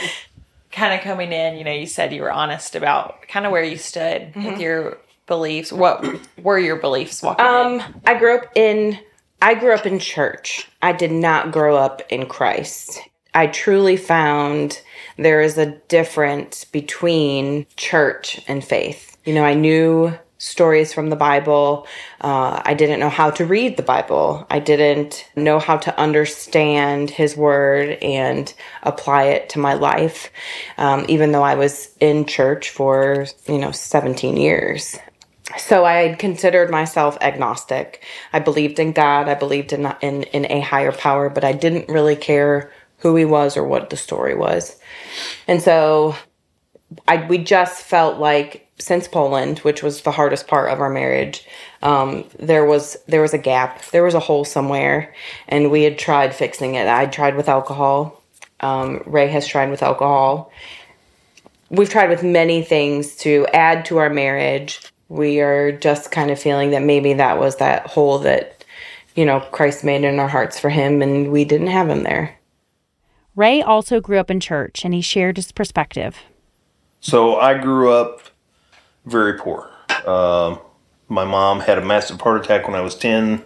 kind 0.71 0.95
of 0.95 1.01
coming 1.01 1.33
in, 1.33 1.57
you 1.57 1.65
know, 1.65 1.73
you 1.73 1.87
said 1.87 2.13
you 2.13 2.23
were 2.23 2.33
honest 2.33 2.77
about 2.77 3.23
kind 3.29 3.47
of 3.47 3.53
where 3.53 3.65
you 3.65 3.77
stood 3.77 4.35
with 4.37 4.61
your 4.61 4.99
beliefs. 5.27 5.73
What 5.73 6.05
were 6.39 6.59
your 6.59 6.77
beliefs 6.77 7.23
walking 7.23 7.45
in? 7.45 7.53
Um, 7.81 8.03
I 8.05 8.19
grew 8.19 8.37
up 8.37 8.47
in 8.55 8.99
I 9.43 9.55
grew 9.55 9.73
up 9.75 9.87
in 9.87 9.99
church. 9.99 10.69
I 10.83 10.93
did 10.93 11.13
not 11.13 11.51
grow 11.51 11.77
up 11.77 12.03
in 12.11 12.27
Christ. 12.27 13.01
I 13.33 13.47
truly 13.47 13.97
found 13.97 14.83
there 15.17 15.41
is 15.41 15.57
a 15.57 15.77
difference 15.89 16.65
between 16.65 17.67
church 17.77 18.41
and 18.49 18.63
faith. 18.63 19.17
You 19.25 19.35
know, 19.35 19.45
I 19.45 19.55
knew 19.55 20.19
stories 20.37 20.93
from 20.93 21.11
the 21.11 21.17
Bible. 21.17 21.87
Uh, 22.21 22.61
I 22.65 22.75
didn't 22.75 23.01
know 23.01 23.11
how 23.11 23.31
to 23.31 23.45
read 23.47 23.77
the 23.77 23.83
Bible. 23.83 24.47
I 24.51 24.59
didn't 24.59 25.27
know 25.37 25.59
how 25.59 25.77
to 25.77 25.99
understand 25.99 27.11
His 27.11 27.37
Word 27.37 27.99
and 28.03 28.53
apply 28.83 29.25
it 29.25 29.51
to 29.51 29.59
my 29.59 29.75
life, 29.75 30.31
um, 30.79 31.05
even 31.09 31.33
though 31.33 31.43
I 31.43 31.55
was 31.55 31.95
in 32.01 32.25
church 32.25 32.71
for, 32.71 33.27
you 33.47 33.59
know, 33.59 33.71
17 33.71 34.37
years. 34.37 34.99
So 35.59 35.85
I 35.85 36.15
considered 36.15 36.71
myself 36.71 37.19
agnostic. 37.21 38.05
I 38.33 38.39
believed 38.39 38.79
in 38.79 38.93
God. 38.93 39.29
I 39.29 39.35
believed 39.35 39.73
in, 39.73 39.93
in, 40.01 40.23
in 40.25 40.51
a 40.51 40.61
higher 40.61 40.93
power, 40.93 41.29
but 41.29 41.45
I 41.45 41.53
didn't 41.53 41.89
really 41.89 42.17
care 42.17 42.73
who 42.99 43.17
He 43.17 43.25
was 43.25 43.57
or 43.57 43.65
what 43.65 43.91
the 43.91 43.97
story 43.97 44.35
was. 44.35 44.79
And 45.49 45.61
so 45.61 46.15
I 47.07 47.27
we 47.27 47.39
just 47.39 47.83
felt 47.83 48.19
like 48.19 48.69
since 48.79 49.07
Poland, 49.07 49.61
which 49.61 49.83
was 49.83 50.03
the 50.03 50.11
hardest 50.11 50.47
part 50.49 50.71
of 50.71 50.81
our 50.81 50.91
marriage, 50.91 51.47
um, 51.83 52.25
there 52.39 52.65
was 52.65 52.97
there 53.07 53.23
was 53.23 53.35
a 53.35 53.39
gap, 53.39 53.85
there 53.87 54.03
was 54.03 54.15
a 54.15 54.21
hole 54.21 54.45
somewhere, 54.45 55.15
and 55.49 55.71
we 55.71 55.83
had 55.83 55.99
tried 55.99 56.35
fixing 56.35 56.75
it. 56.75 56.89
I 56.89 57.07
tried 57.07 57.37
with 57.37 57.49
alcohol. 57.49 58.23
Um, 58.61 59.03
Ray 59.07 59.29
has 59.29 59.47
tried 59.47 59.71
with 59.71 59.83
alcohol. 59.83 60.53
We've 61.71 61.89
tried 61.89 62.11
with 62.11 62.23
many 62.23 62.63
things 62.63 63.17
to 63.17 63.47
add 63.53 63.85
to 63.87 63.99
our 63.99 64.11
marriage. 64.11 64.81
We 65.11 65.41
are 65.41 65.73
just 65.73 66.11
kind 66.11 66.31
of 66.31 66.41
feeling 66.41 66.71
that 66.71 66.83
maybe 66.83 67.13
that 67.15 67.39
was 67.39 67.57
that 67.57 67.87
hole 67.89 68.21
that 68.21 68.65
you 69.15 69.27
know 69.27 69.41
Christ 69.53 69.85
made 69.85 70.05
in 70.05 70.19
our 70.19 70.29
hearts 70.29 70.59
for 70.59 70.71
him, 70.71 71.03
and 71.03 71.31
we 71.31 71.45
didn't 71.45 71.67
have 71.67 71.91
him 71.91 72.05
there. 72.05 72.39
Ray 73.37 73.61
also 73.61 74.01
grew 74.01 74.19
up 74.19 74.31
in 74.31 74.41
church 74.41 74.85
and 74.85 74.93
he 74.93 75.01
shared 75.01 75.37
his 75.37 75.53
perspective. 75.53 76.19
So 77.01 77.37
I 77.37 77.57
grew 77.59 77.93
up 77.93 78.23
very 79.07 79.39
poor. 79.39 79.71
Uh, 80.07 80.57
my 81.09 81.25
mom 81.25 81.61
had 81.61 81.79
a 81.79 81.85
massive 81.85 82.21
heart 82.21 82.45
attack 82.45 82.67
when 82.67 82.77
I 82.77 82.81
was 82.81 82.95
10, 82.95 83.43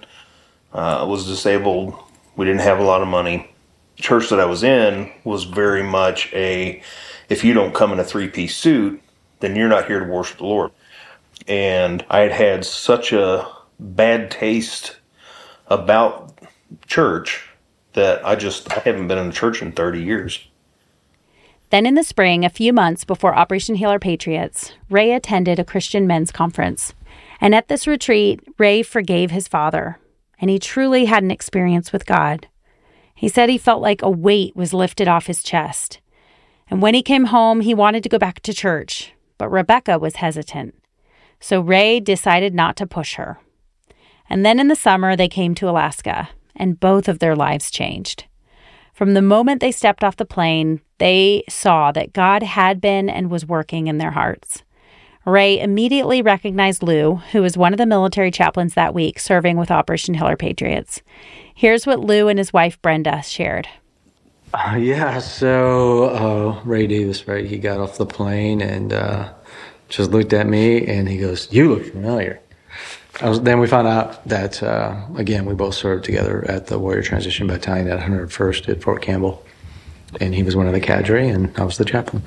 uh, 0.72 1.06
was 1.08 1.26
disabled. 1.26 1.94
We 2.36 2.44
didn't 2.44 2.62
have 2.62 2.78
a 2.78 2.84
lot 2.84 3.02
of 3.02 3.08
money. 3.08 3.50
The 3.96 4.02
church 4.02 4.28
that 4.30 4.40
I 4.40 4.44
was 4.44 4.62
in 4.64 5.12
was 5.22 5.44
very 5.44 5.82
much 5.82 6.32
a 6.34 6.82
if 7.28 7.44
you 7.44 7.54
don't 7.54 7.74
come 7.74 7.92
in 7.92 8.00
a 8.00 8.04
three 8.04 8.28
piece 8.28 8.56
suit, 8.56 9.00
then 9.40 9.56
you're 9.56 9.68
not 9.68 9.86
here 9.86 10.00
to 10.00 10.06
worship 10.06 10.38
the 10.38 10.44
Lord. 10.44 10.72
And 11.46 12.04
I 12.08 12.20
had 12.20 12.32
had 12.32 12.64
such 12.64 13.12
a 13.12 13.46
bad 13.78 14.30
taste 14.30 14.96
about 15.66 16.38
church 16.86 17.48
that 17.92 18.24
I 18.26 18.34
just 18.34 18.70
I 18.72 18.80
haven't 18.80 19.08
been 19.08 19.18
in 19.18 19.28
a 19.28 19.32
church 19.32 19.62
in 19.62 19.72
30 19.72 20.02
years. 20.02 20.46
Then 21.70 21.86
in 21.86 21.94
the 21.94 22.04
spring, 22.04 22.44
a 22.44 22.50
few 22.50 22.72
months 22.72 23.04
before 23.04 23.34
Operation 23.34 23.74
Heal 23.74 23.90
Our 23.90 23.98
Patriots, 23.98 24.72
Ray 24.90 25.12
attended 25.12 25.58
a 25.58 25.64
Christian 25.64 26.06
men's 26.06 26.30
conference. 26.30 26.94
And 27.40 27.54
at 27.54 27.68
this 27.68 27.86
retreat, 27.86 28.40
Ray 28.58 28.82
forgave 28.82 29.30
his 29.30 29.48
father, 29.48 29.98
and 30.40 30.50
he 30.50 30.58
truly 30.58 31.06
had 31.06 31.22
an 31.22 31.30
experience 31.30 31.92
with 31.92 32.06
God. 32.06 32.48
He 33.14 33.28
said 33.28 33.48
he 33.48 33.58
felt 33.58 33.82
like 33.82 34.02
a 34.02 34.10
weight 34.10 34.54
was 34.54 34.72
lifted 34.72 35.08
off 35.08 35.26
his 35.26 35.42
chest. 35.42 36.00
And 36.68 36.80
when 36.80 36.94
he 36.94 37.02
came 37.02 37.26
home, 37.26 37.60
he 37.60 37.74
wanted 37.74 38.02
to 38.02 38.08
go 38.08 38.18
back 38.18 38.40
to 38.40 38.54
church, 38.54 39.12
but 39.36 39.48
Rebecca 39.48 39.98
was 39.98 40.16
hesitant. 40.16 40.74
So 41.44 41.60
Ray 41.60 42.00
decided 42.00 42.54
not 42.54 42.74
to 42.76 42.86
push 42.86 43.16
her. 43.16 43.38
And 44.30 44.46
then 44.46 44.58
in 44.58 44.68
the 44.68 44.74
summer, 44.74 45.14
they 45.14 45.28
came 45.28 45.54
to 45.56 45.68
Alaska, 45.68 46.30
and 46.56 46.80
both 46.80 47.06
of 47.06 47.18
their 47.18 47.36
lives 47.36 47.70
changed. 47.70 48.24
From 48.94 49.12
the 49.12 49.20
moment 49.20 49.60
they 49.60 49.70
stepped 49.70 50.02
off 50.02 50.16
the 50.16 50.24
plane, 50.24 50.80
they 50.96 51.44
saw 51.46 51.92
that 51.92 52.14
God 52.14 52.42
had 52.42 52.80
been 52.80 53.10
and 53.10 53.30
was 53.30 53.44
working 53.44 53.88
in 53.88 53.98
their 53.98 54.12
hearts. 54.12 54.62
Ray 55.26 55.60
immediately 55.60 56.22
recognized 56.22 56.82
Lou, 56.82 57.16
who 57.32 57.42
was 57.42 57.58
one 57.58 57.74
of 57.74 57.78
the 57.78 57.84
military 57.84 58.30
chaplains 58.30 58.72
that 58.72 58.94
week 58.94 59.18
serving 59.18 59.58
with 59.58 59.70
Operation 59.70 60.16
Our 60.16 60.38
Patriots. 60.38 61.02
Here's 61.54 61.86
what 61.86 62.00
Lou 62.00 62.28
and 62.28 62.38
his 62.38 62.54
wife 62.54 62.80
Brenda 62.80 63.22
shared. 63.22 63.68
Uh, 64.54 64.76
yeah, 64.76 65.18
so 65.18 66.04
uh, 66.04 66.62
Ray 66.64 66.86
Davis, 66.86 67.28
right? 67.28 67.44
He 67.44 67.58
got 67.58 67.80
off 67.80 67.98
the 67.98 68.06
plane 68.06 68.62
and 68.62 68.94
uh, 68.94 69.34
just 69.96 70.10
looked 70.10 70.32
at 70.32 70.46
me 70.46 70.86
and 70.86 71.08
he 71.08 71.18
goes, 71.18 71.48
You 71.52 71.74
look 71.74 71.86
familiar. 71.86 72.40
Was, 73.22 73.40
then 73.42 73.60
we 73.60 73.68
found 73.68 73.86
out 73.86 74.26
that, 74.28 74.62
uh, 74.62 75.06
again, 75.16 75.44
we 75.44 75.54
both 75.54 75.74
served 75.74 76.04
together 76.04 76.44
at 76.48 76.66
the 76.66 76.78
Warrior 76.78 77.02
Transition 77.02 77.46
Battalion 77.46 77.88
at 77.88 78.00
101st 78.00 78.68
at 78.68 78.82
Fort 78.82 79.02
Campbell. 79.02 79.44
And 80.20 80.34
he 80.34 80.42
was 80.42 80.56
one 80.56 80.66
of 80.66 80.72
the 80.72 80.80
cadre 80.80 81.28
and 81.28 81.56
I 81.58 81.64
was 81.64 81.78
the 81.78 81.84
chaplain. 81.84 82.22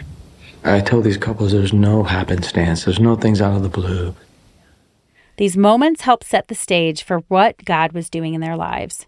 I 0.63 0.79
tell 0.79 1.01
these 1.01 1.17
couples 1.17 1.51
there's 1.51 1.73
no 1.73 2.03
happenstance, 2.03 2.85
there's 2.85 2.99
no 2.99 3.15
things 3.15 3.41
out 3.41 3.55
of 3.55 3.63
the 3.63 3.69
blue. 3.69 4.15
These 5.37 5.55
moments 5.55 6.01
helped 6.01 6.25
set 6.25 6.47
the 6.47 6.55
stage 6.55 7.03
for 7.03 7.19
what 7.27 7.63
God 7.63 7.91
was 7.91 8.09
doing 8.09 8.33
in 8.33 8.41
their 8.41 8.57
lives. 8.57 9.05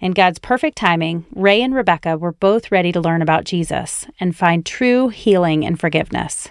In 0.00 0.12
God's 0.12 0.38
perfect 0.38 0.76
timing, 0.76 1.24
Ray 1.34 1.62
and 1.62 1.74
Rebecca 1.74 2.18
were 2.18 2.32
both 2.32 2.72
ready 2.72 2.92
to 2.92 3.00
learn 3.00 3.22
about 3.22 3.44
Jesus 3.44 4.06
and 4.18 4.36
find 4.36 4.66
true 4.66 5.08
healing 5.08 5.64
and 5.64 5.78
forgiveness. 5.78 6.48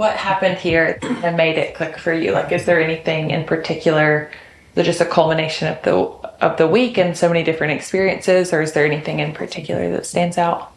What 0.00 0.16
happened 0.16 0.56
here 0.56 0.98
that 1.02 1.36
made 1.36 1.58
it 1.58 1.74
click 1.74 1.98
for 1.98 2.10
you? 2.10 2.32
Like, 2.32 2.52
is 2.52 2.64
there 2.64 2.80
anything 2.80 3.32
in 3.32 3.44
particular? 3.44 4.30
Is 4.74 4.86
just 4.86 5.02
a 5.02 5.04
culmination 5.04 5.68
of 5.68 5.82
the 5.82 5.92
of 6.42 6.56
the 6.56 6.66
week 6.66 6.96
and 6.96 7.14
so 7.14 7.28
many 7.28 7.42
different 7.42 7.74
experiences, 7.74 8.54
or 8.54 8.62
is 8.62 8.72
there 8.72 8.86
anything 8.86 9.18
in 9.20 9.34
particular 9.34 9.90
that 9.90 10.06
stands 10.06 10.38
out? 10.38 10.72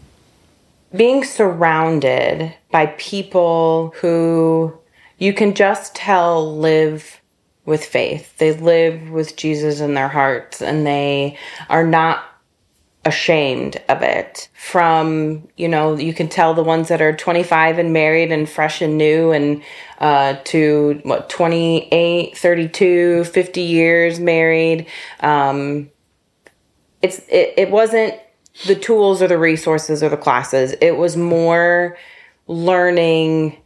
Being 0.94 1.24
surrounded 1.24 2.54
by 2.70 2.88
people 2.98 3.94
who 4.02 4.78
you 5.20 5.34
can 5.34 5.54
just 5.54 5.96
tell 5.96 6.58
live 6.58 7.22
with 7.64 7.86
faith. 7.86 8.38
They 8.40 8.52
live 8.52 9.10
with 9.10 9.38
Jesus 9.38 9.80
in 9.80 9.94
their 9.94 10.10
hearts 10.10 10.62
and 10.62 10.86
they 10.86 11.38
are 11.70 11.88
not 11.88 12.26
ashamed 13.06 13.82
of 13.90 14.02
it. 14.02 14.50
From, 14.54 15.48
you 15.58 15.68
know, 15.68 15.96
you 15.96 16.14
can 16.14 16.30
tell 16.30 16.54
the 16.54 16.64
ones 16.64 16.88
that 16.88 17.02
are 17.02 17.14
25 17.16 17.78
and 17.78 17.92
married 17.92 18.32
and 18.32 18.50
fresh 18.50 18.82
and 18.82 18.98
new 18.98 19.32
and 19.32 19.62
uh, 20.00 20.36
to 20.46 21.02
what, 21.04 21.30
28, 21.30 22.38
32, 22.38 23.26
50 23.26 23.62
years 23.62 24.20
married. 24.20 24.88
Um, 25.20 25.90
it's, 27.02 27.20
it, 27.30 27.54
it 27.58 27.72
wasn't 27.72 28.16
the 28.66 28.76
tools 28.76 29.22
or 29.22 29.28
the 29.28 29.38
resources 29.38 30.02
or 30.02 30.10
the 30.10 30.18
classes. 30.18 30.74
It 30.80 30.98
was 30.98 31.18
more 31.18 31.98
learning 32.48 33.58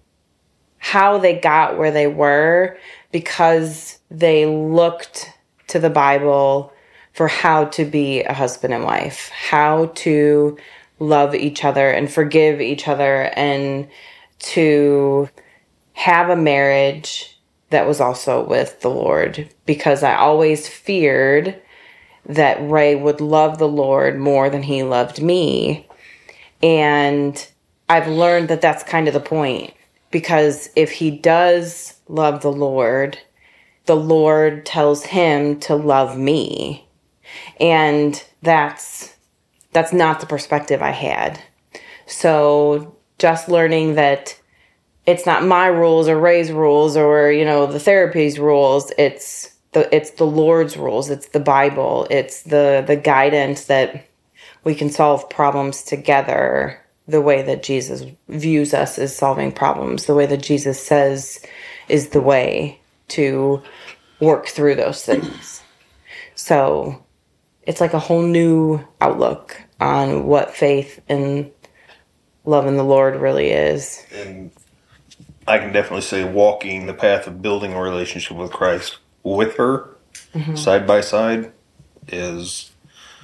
how 0.79 1.17
they 1.17 1.37
got 1.37 1.77
where 1.77 1.91
they 1.91 2.07
were 2.07 2.77
because 3.11 3.99
they 4.09 4.45
looked 4.45 5.31
to 5.67 5.79
the 5.79 5.89
Bible 5.89 6.71
for 7.17 7.27
how 7.27 7.65
to 7.65 7.83
be 7.83 8.21
a 8.21 8.33
husband 8.33 8.71
and 8.75 8.83
wife, 8.83 9.29
how 9.29 9.87
to 9.95 10.55
love 10.99 11.33
each 11.33 11.65
other 11.65 11.89
and 11.89 12.11
forgive 12.11 12.61
each 12.61 12.87
other 12.87 13.31
and 13.35 13.87
to 14.37 15.27
have 15.93 16.29
a 16.29 16.35
marriage 16.35 17.35
that 17.71 17.87
was 17.87 17.99
also 17.99 18.45
with 18.45 18.81
the 18.81 18.89
Lord 18.91 19.49
because 19.65 20.03
I 20.03 20.15
always 20.15 20.67
feared 20.67 21.59
that 22.27 22.69
Ray 22.69 22.93
would 22.93 23.19
love 23.19 23.57
the 23.57 23.67
Lord 23.67 24.19
more 24.19 24.51
than 24.51 24.61
he 24.61 24.83
loved 24.83 25.19
me. 25.19 25.89
And 26.61 27.47
I've 27.89 28.07
learned 28.07 28.49
that 28.49 28.61
that's 28.61 28.83
kind 28.83 29.07
of 29.07 29.15
the 29.15 29.19
point 29.19 29.73
because 30.11 30.69
if 30.75 30.91
he 30.91 31.09
does 31.09 31.99
love 32.07 32.43
the 32.43 32.51
Lord, 32.51 33.17
the 33.87 33.95
Lord 33.95 34.67
tells 34.67 35.03
him 35.03 35.59
to 35.61 35.75
love 35.75 36.15
me. 36.15 36.86
And 37.59 38.23
that's 38.41 39.15
that's 39.73 39.93
not 39.93 40.19
the 40.19 40.25
perspective 40.25 40.81
I 40.81 40.91
had. 40.91 41.41
So 42.05 42.95
just 43.19 43.49
learning 43.49 43.95
that 43.95 44.39
it's 45.05 45.25
not 45.25 45.45
my 45.45 45.67
rules 45.67 46.07
or 46.07 46.19
Ray's 46.19 46.51
rules 46.51 46.97
or 46.97 47.31
you 47.31 47.45
know 47.45 47.65
the 47.65 47.79
therapy's 47.79 48.39
rules, 48.39 48.91
it's 48.97 49.53
the 49.71 49.93
it's 49.95 50.11
the 50.11 50.25
Lord's 50.25 50.77
rules, 50.77 51.09
it's 51.09 51.29
the 51.29 51.39
Bible, 51.39 52.07
it's 52.09 52.43
the 52.43 52.83
the 52.85 52.95
guidance 52.95 53.65
that 53.65 54.07
we 54.63 54.75
can 54.75 54.89
solve 54.89 55.29
problems 55.29 55.83
together. 55.83 56.79
The 57.09 57.21
way 57.21 57.41
that 57.41 57.63
Jesus 57.63 58.03
views 58.27 58.73
us 58.73 58.99
as 58.99 59.15
solving 59.15 59.53
problems, 59.53 60.07
the 60.07 60.13
way 60.13 60.25
that 60.25 60.43
Jesus 60.43 60.85
says 60.85 61.39
is 61.87 62.09
the 62.09 62.19
way 62.19 62.81
to 63.09 63.61
work 64.19 64.47
through 64.47 64.75
those 64.75 65.05
things. 65.05 65.61
So 66.35 67.01
it's 67.67 67.81
like 67.81 67.93
a 67.93 67.99
whole 67.99 68.21
new 68.23 68.81
outlook 69.01 69.61
on 69.79 70.25
what 70.25 70.55
faith 70.55 71.01
and 71.09 71.51
loving 72.45 72.77
the 72.77 72.83
Lord 72.83 73.17
really 73.17 73.51
is. 73.51 74.03
And 74.13 74.51
I 75.45 75.59
can 75.59 75.73
definitely 75.73 76.01
say 76.01 76.23
walking 76.23 76.87
the 76.87 76.93
path 76.93 77.27
of 77.27 77.41
building 77.41 77.73
a 77.73 77.81
relationship 77.81 78.37
with 78.37 78.51
Christ 78.51 78.97
with 79.21 79.57
her 79.57 79.89
mm-hmm. 80.33 80.55
side 80.55 80.87
by 80.87 81.01
side 81.01 81.51
is 82.07 82.71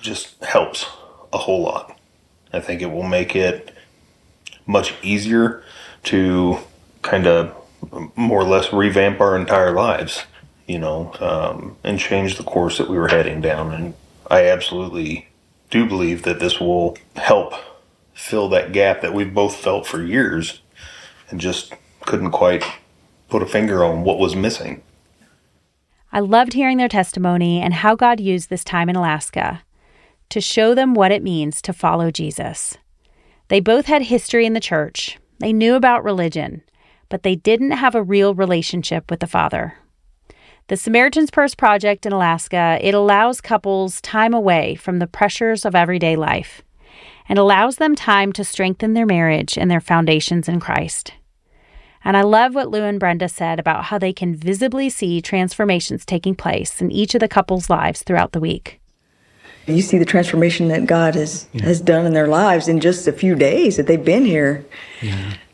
just 0.01 0.43
helps 0.43 0.85
a 1.31 1.38
whole 1.38 1.63
lot. 1.63 1.97
I 2.51 2.59
think 2.59 2.81
it 2.81 2.91
will 2.91 3.03
make 3.03 3.38
it 3.38 3.73
much 4.67 4.93
easier 5.01 5.63
to 6.03 6.59
kind 7.01 7.27
of 7.27 7.55
more 8.17 8.41
or 8.41 8.45
less 8.45 8.73
revamp 8.73 9.21
our 9.21 9.38
entire 9.38 9.71
lives, 9.71 10.25
you 10.67 10.79
know, 10.79 11.13
um, 11.21 11.77
and 11.81 11.97
change 11.97 12.35
the 12.35 12.43
course 12.43 12.77
that 12.77 12.89
we 12.89 12.97
were 12.97 13.07
heading 13.07 13.39
down. 13.39 13.73
And 13.73 13.93
I 14.27 14.46
absolutely 14.46 15.27
do 15.70 15.88
believe 15.88 16.24
that 16.24 16.39
this 16.39 16.60
will 16.60 16.98
help 17.15 17.53
fill 18.13 18.50
that 18.50 18.72
gap 18.72 19.01
that 19.01 19.13
we've 19.13 19.34
both 19.34 19.56
felt 19.56 19.88
for 19.88 20.01
years 20.01 20.62
and 21.30 21.39
just 21.39 21.74
couldn't 22.01 22.32
quite 22.32 22.63
put 23.30 23.42
a 23.42 23.48
finger 23.48 23.84
on 23.84 24.03
what 24.03 24.20
was 24.20 24.36
missing. 24.36 24.84
I 26.12 26.20
loved 26.20 26.53
hearing 26.53 26.77
their 26.77 26.88
testimony 26.88 27.60
and 27.60 27.74
how 27.74 27.96
God 27.96 28.20
used 28.20 28.50
this 28.50 28.63
time 28.63 28.88
in 28.88 28.96
Alaska 28.96 29.63
to 30.30 30.39
show 30.39 30.75
them 30.75 30.94
what 30.94 31.12
it 31.12 31.24
means 31.24 31.62
to 31.63 31.74
follow 31.74 32.12
Jesus. 32.12 32.77
They 33.48 33.60
both 33.60 33.88
had 33.88 34.03
history 34.03 34.46
in 34.46 34.53
the 34.53 34.60
church, 34.60 35.18
they 35.39 35.51
knew 35.51 35.75
about 35.75 36.03
religion, 36.03 36.62
but 37.10 37.24
they 37.24 37.36
didn't 37.36 37.72
have 37.72 37.96
a 37.96 38.03
real 38.03 38.34
relationship 38.34 39.10
with 39.10 39.20
the 39.20 39.27
Father. 39.27 39.75
The 40.67 40.77
Samaritan's 40.77 41.29
Purse 41.29 41.55
Project 41.55 42.05
in 42.05 42.13
Alaska, 42.13 42.77
it 42.82 42.93
allows 42.93 43.41
couples 43.41 44.00
time 44.00 44.34
away 44.34 44.75
from 44.75 45.00
the 45.00 45.08
pressures 45.08 45.65
of 45.65 45.75
everyday 45.75 46.15
life 46.15 46.62
and 47.27 47.38
allows 47.38 47.75
them 47.75 47.96
time 47.96 48.32
to 48.32 48.46
strengthen 48.46 48.93
their 48.93 49.05
marriage 49.05 49.58
and 49.58 49.70
their 49.70 49.82
foundations 49.82 50.48
in 50.48 50.62
Christ. 50.62 51.13
And 52.05 52.15
I 52.15 52.22
love 52.22 52.55
what 52.55 52.70
Lou 52.70 52.84
and 52.84 52.98
Brenda 52.98 53.27
said 53.27 53.60
about 53.60 53.86
how 53.86 53.98
they 53.98 54.13
can 54.13 54.36
visibly 54.36 54.89
see 54.89 55.22
transformations 55.22 56.05
taking 56.05 56.34
place 56.34 56.82
in 56.82 56.91
each 56.91 57.13
of 57.13 57.20
the 57.20 57.27
couples' 57.27 57.70
lives 57.70 58.01
throughout 58.01 58.32
the 58.32 58.39
week. 58.39 58.79
You 59.65 59.82
see 59.82 59.98
the 59.98 60.05
transformation 60.05 60.70
that 60.70 60.86
God 60.86 61.15
has 61.15 61.48
has 61.62 61.79
done 61.79 62.05
in 62.05 62.13
their 62.13 62.27
lives 62.27 62.67
in 62.67 62.79
just 62.79 63.08
a 63.08 63.13
few 63.13 63.36
days 63.36 63.77
that 63.77 63.88
they've 63.88 64.03
been 64.03 64.25
here. 64.25 64.65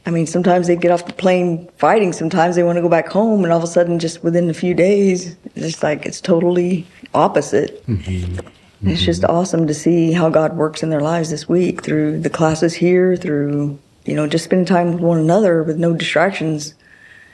I 0.06 0.12
mean, 0.12 0.26
sometimes 0.26 0.68
they 0.68 0.76
get 0.76 0.92
off 0.92 1.06
the 1.06 1.14
plane 1.14 1.70
fighting. 1.78 2.14
Sometimes 2.14 2.56
they 2.56 2.64
want 2.64 2.78
to 2.78 2.82
go 2.82 2.90
back 2.90 3.08
home, 3.08 3.44
and 3.44 3.52
all 3.52 3.60
of 3.60 3.64
a 3.64 3.68
sudden, 3.68 4.00
just 4.00 4.24
within 4.24 4.50
a 4.50 4.54
few 4.54 4.74
days, 4.74 5.36
it's 5.56 5.84
like 5.84 6.06
it's 6.06 6.22
totally 6.22 6.88
opposite. 7.14 7.86
Mm-hmm. 7.86 8.40
It's 8.88 9.02
just 9.02 9.24
mm-hmm. 9.24 9.36
awesome 9.36 9.68
to 9.68 9.74
see 9.74 10.14
how 10.14 10.30
God 10.30 10.56
works 10.56 10.84
in 10.84 10.90
their 10.90 11.02
lives 11.02 11.30
this 11.30 11.50
week 11.50 11.84
through 11.84 12.22
the 12.22 12.30
classes 12.30 12.74
here, 12.74 13.18
through 13.18 13.78
you 14.06 14.16
know 14.16 14.26
just 14.26 14.46
spending 14.46 14.66
time 14.66 14.94
with 14.94 15.02
one 15.02 15.20
another 15.20 15.64
with 15.64 15.78
no 15.78 15.94
distractions. 15.94 16.74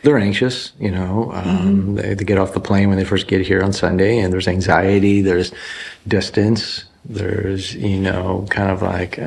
they're 0.02 0.18
anxious, 0.18 0.74
you 0.80 0.92
know. 0.92 1.32
Um, 1.34 1.46
mm-hmm. 1.46 1.96
they, 1.96 2.14
they 2.16 2.26
get 2.26 2.38
off 2.38 2.54
the 2.54 2.60
plane 2.60 2.90
when 2.90 2.98
they 2.98 3.06
first 3.06 3.28
get 3.28 3.42
here 3.42 3.62
on 3.64 3.74
Sunday, 3.74 4.18
and 4.18 4.34
there's 4.34 4.48
anxiety, 4.48 5.22
there's 5.22 5.52
distance, 6.08 6.86
there's, 7.08 7.76
you 7.76 8.00
know, 8.00 8.48
kind 8.50 8.72
of 8.72 8.82
like, 8.82 9.20
uh, 9.20 9.22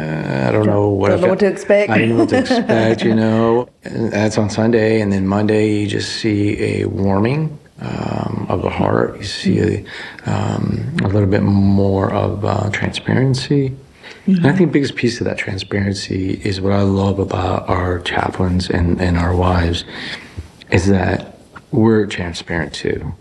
I 0.49 0.51
don't 0.51 0.67
know 0.67 0.89
what, 0.89 1.11
Don't 1.11 1.21
know 1.21 1.29
what 1.29 1.39
to 1.41 1.47
expect. 1.47 1.91
I 1.91 1.99
don't 1.99 2.09
know 2.11 2.17
what 2.17 2.29
to 2.31 2.39
expect, 2.41 3.05
you 3.05 3.15
know. 3.15 3.69
And 3.85 4.13
that's 4.13 4.37
on 4.37 4.51
Sunday, 4.51 5.01
and 5.01 5.13
then 5.13 5.27
Monday 5.27 5.81
you 5.81 5.87
just 5.87 6.17
see 6.17 6.81
a 6.81 6.87
warming 6.87 7.59
um, 7.81 8.47
of 8.49 8.63
the 8.63 8.71
heart. 8.71 9.19
You 9.19 9.25
see 9.25 9.61
a, 9.61 9.85
um, 10.27 10.97
a 11.03 11.09
little 11.09 11.29
bit 11.29 11.43
more 11.43 12.13
of 12.13 12.45
uh, 12.45 12.71
transparency. 12.71 13.77
And 14.27 14.47
I 14.47 14.53
think 14.53 14.71
the 14.71 14.73
biggest 14.73 14.97
piece 14.97 15.21
of 15.21 15.25
that 15.27 15.39
transparency 15.39 16.33
is 16.45 16.61
what 16.61 16.73
I 16.73 16.83
love 16.83 17.19
about 17.19 17.69
our 17.69 18.01
chaplains 18.01 18.69
and, 18.69 19.01
and 19.01 19.17
our 19.17 19.35
wives 19.35 19.85
is 20.71 20.89
that 20.89 21.39
we're 21.71 22.07
transparent 22.07 22.75
too. 22.75 23.15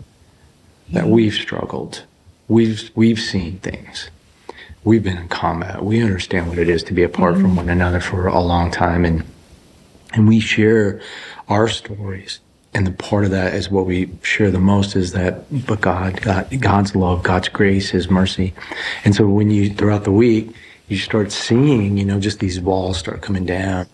That 0.90 1.06
we've 1.06 1.32
struggled. 1.32 2.04
We've 2.48 2.90
we've 2.94 3.20
seen 3.20 3.58
things. 3.58 4.10
We've 4.88 5.04
been 5.04 5.18
in 5.18 5.28
combat. 5.28 5.84
We 5.84 6.02
understand 6.02 6.48
what 6.48 6.56
it 6.56 6.70
is 6.70 6.82
to 6.84 6.94
be 6.94 7.02
apart 7.02 7.34
from 7.34 7.48
mm-hmm. 7.48 7.56
one 7.56 7.68
another 7.68 8.00
for 8.00 8.26
a 8.26 8.40
long 8.40 8.70
time 8.70 9.04
and 9.04 9.22
and 10.14 10.26
we 10.26 10.40
share 10.40 11.02
our 11.46 11.68
stories. 11.68 12.40
And 12.72 12.86
the 12.86 12.92
part 12.92 13.26
of 13.26 13.30
that 13.32 13.52
is 13.52 13.70
what 13.70 13.84
we 13.84 14.08
share 14.22 14.50
the 14.50 14.58
most 14.58 14.96
is 14.96 15.12
that 15.12 15.44
but 15.66 15.82
God, 15.82 16.22
God 16.22 16.48
God's 16.58 16.96
love, 16.96 17.22
God's 17.22 17.50
grace, 17.50 17.90
his 17.90 18.08
mercy. 18.08 18.54
And 19.04 19.14
so 19.14 19.28
when 19.28 19.50
you 19.50 19.68
throughout 19.68 20.04
the 20.04 20.10
week 20.10 20.54
you 20.88 20.96
start 20.96 21.32
seeing, 21.32 21.98
you 21.98 22.06
know, 22.06 22.18
just 22.18 22.38
these 22.38 22.58
walls 22.58 22.96
start 22.96 23.20
coming 23.20 23.44
down. 23.44 23.86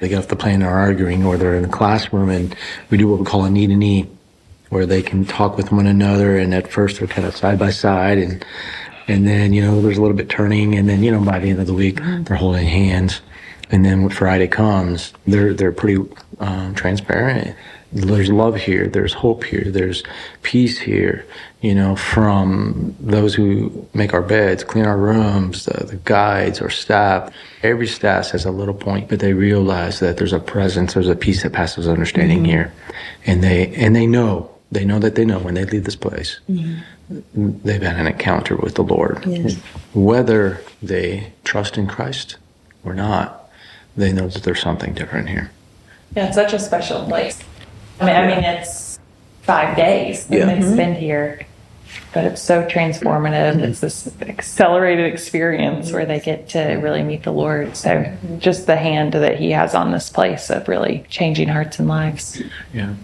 They 0.00 0.08
get 0.08 0.20
off 0.20 0.28
the 0.28 0.36
plane 0.36 0.62
are 0.62 0.78
arguing, 0.78 1.22
or 1.22 1.36
they're 1.36 1.56
in 1.56 1.64
the 1.64 1.68
classroom 1.68 2.30
and 2.30 2.56
we 2.88 2.96
do 2.96 3.08
what 3.08 3.18
we 3.18 3.26
call 3.26 3.44
a 3.44 3.50
knee 3.50 3.66
to 3.66 3.76
knee, 3.76 4.08
where 4.70 4.86
they 4.86 5.02
can 5.02 5.26
talk 5.26 5.58
with 5.58 5.70
one 5.70 5.86
another. 5.86 6.38
And 6.38 6.54
at 6.54 6.72
first 6.72 6.98
they're 6.98 7.08
kind 7.08 7.28
of 7.28 7.36
side 7.36 7.58
by 7.58 7.68
side, 7.68 8.16
and 8.16 8.42
and 9.10 9.26
then 9.26 9.52
you 9.52 9.60
know 9.60 9.82
there's 9.82 9.98
a 9.98 10.00
little 10.00 10.16
bit 10.16 10.28
turning, 10.28 10.76
and 10.76 10.88
then 10.88 11.02
you 11.02 11.10
know 11.10 11.20
by 11.20 11.38
the 11.38 11.50
end 11.50 11.60
of 11.60 11.66
the 11.66 11.74
week 11.74 12.00
they're 12.00 12.36
holding 12.36 12.66
hands. 12.66 13.20
And 13.72 13.84
then 13.84 14.02
when 14.02 14.10
Friday 14.10 14.48
comes, 14.48 15.12
they're 15.26 15.52
they're 15.52 15.72
pretty 15.72 16.08
um, 16.38 16.74
transparent. 16.74 17.56
There's 17.92 18.30
love 18.30 18.54
here. 18.54 18.86
There's 18.86 19.12
hope 19.12 19.42
here. 19.42 19.64
There's 19.66 20.04
peace 20.42 20.78
here. 20.78 21.26
You 21.60 21.74
know, 21.74 21.96
from 21.96 22.94
those 23.00 23.34
who 23.34 23.88
make 23.94 24.14
our 24.14 24.22
beds, 24.22 24.62
clean 24.62 24.86
our 24.86 24.96
rooms, 24.96 25.64
the, 25.64 25.84
the 25.84 25.96
guides, 25.96 26.60
our 26.60 26.70
staff. 26.70 27.32
Every 27.64 27.88
staff 27.88 28.30
has 28.30 28.44
a 28.44 28.52
little 28.52 28.74
point, 28.74 29.08
but 29.08 29.18
they 29.18 29.32
realize 29.32 29.98
that 29.98 30.18
there's 30.18 30.32
a 30.32 30.38
presence, 30.38 30.94
there's 30.94 31.08
a 31.08 31.16
peace 31.16 31.42
that 31.42 31.52
passes 31.52 31.88
understanding 31.88 32.44
here, 32.44 32.72
and 33.26 33.42
they 33.42 33.74
and 33.74 33.94
they 33.96 34.06
know 34.06 34.50
they 34.72 34.84
know 34.84 34.98
that 34.98 35.14
they 35.14 35.24
know 35.24 35.38
when 35.38 35.54
they 35.54 35.64
leave 35.64 35.84
this 35.84 35.96
place, 35.96 36.40
mm-hmm. 36.48 37.50
they've 37.64 37.82
had 37.82 37.96
an 37.96 38.06
encounter 38.06 38.56
with 38.56 38.74
the 38.76 38.82
Lord. 38.82 39.24
Yes. 39.26 39.56
Whether 39.94 40.62
they 40.82 41.32
trust 41.44 41.76
in 41.76 41.86
Christ 41.86 42.36
or 42.84 42.94
not, 42.94 43.50
they 43.96 44.12
know 44.12 44.28
that 44.28 44.44
there's 44.44 44.60
something 44.60 44.94
different 44.94 45.28
here. 45.28 45.50
Yeah, 46.16 46.26
it's 46.26 46.36
such 46.36 46.52
a 46.52 46.58
special 46.58 47.04
place. 47.04 47.42
I 48.00 48.06
mean, 48.06 48.16
I 48.16 48.26
mean, 48.26 48.44
it's 48.44 48.98
five 49.42 49.76
days 49.76 50.26
that 50.26 50.38
Yeah. 50.38 50.46
they 50.46 50.58
mm-hmm. 50.60 50.72
spend 50.72 50.96
here, 50.96 51.46
but 52.12 52.24
it's 52.24 52.42
so 52.42 52.64
transformative. 52.64 53.54
Mm-hmm. 53.54 53.64
It's 53.64 53.80
this 53.80 54.10
accelerated 54.20 55.12
experience 55.12 55.92
where 55.92 56.06
they 56.06 56.20
get 56.20 56.48
to 56.50 56.60
really 56.76 57.02
meet 57.02 57.22
the 57.22 57.32
Lord. 57.32 57.76
So, 57.76 57.90
mm-hmm. 57.90 58.38
just 58.38 58.66
the 58.66 58.76
hand 58.76 59.12
that 59.12 59.38
He 59.38 59.50
has 59.52 59.74
on 59.74 59.92
this 59.92 60.10
place 60.10 60.50
of 60.50 60.68
really 60.68 61.04
changing 61.08 61.48
hearts 61.48 61.78
and 61.78 61.88
lives. 61.88 62.42
Yeah. 62.72 62.94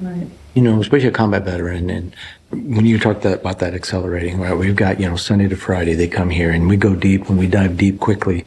You 0.54 0.62
know, 0.62 0.80
especially 0.80 1.08
a 1.08 1.12
combat 1.12 1.44
veteran, 1.44 1.90
and 1.90 2.16
when 2.50 2.86
you 2.86 2.98
talk 2.98 3.22
that, 3.22 3.40
about 3.40 3.58
that 3.58 3.74
accelerating, 3.74 4.40
right? 4.40 4.56
We've 4.56 4.76
got 4.76 4.98
you 5.00 5.08
know 5.08 5.16
Sunday 5.16 5.48
to 5.48 5.56
Friday 5.56 5.94
they 5.94 6.08
come 6.08 6.30
here, 6.30 6.50
and 6.50 6.68
we 6.68 6.76
go 6.76 6.94
deep 6.94 7.28
and 7.28 7.38
we 7.38 7.46
dive 7.46 7.76
deep 7.76 8.00
quickly. 8.00 8.44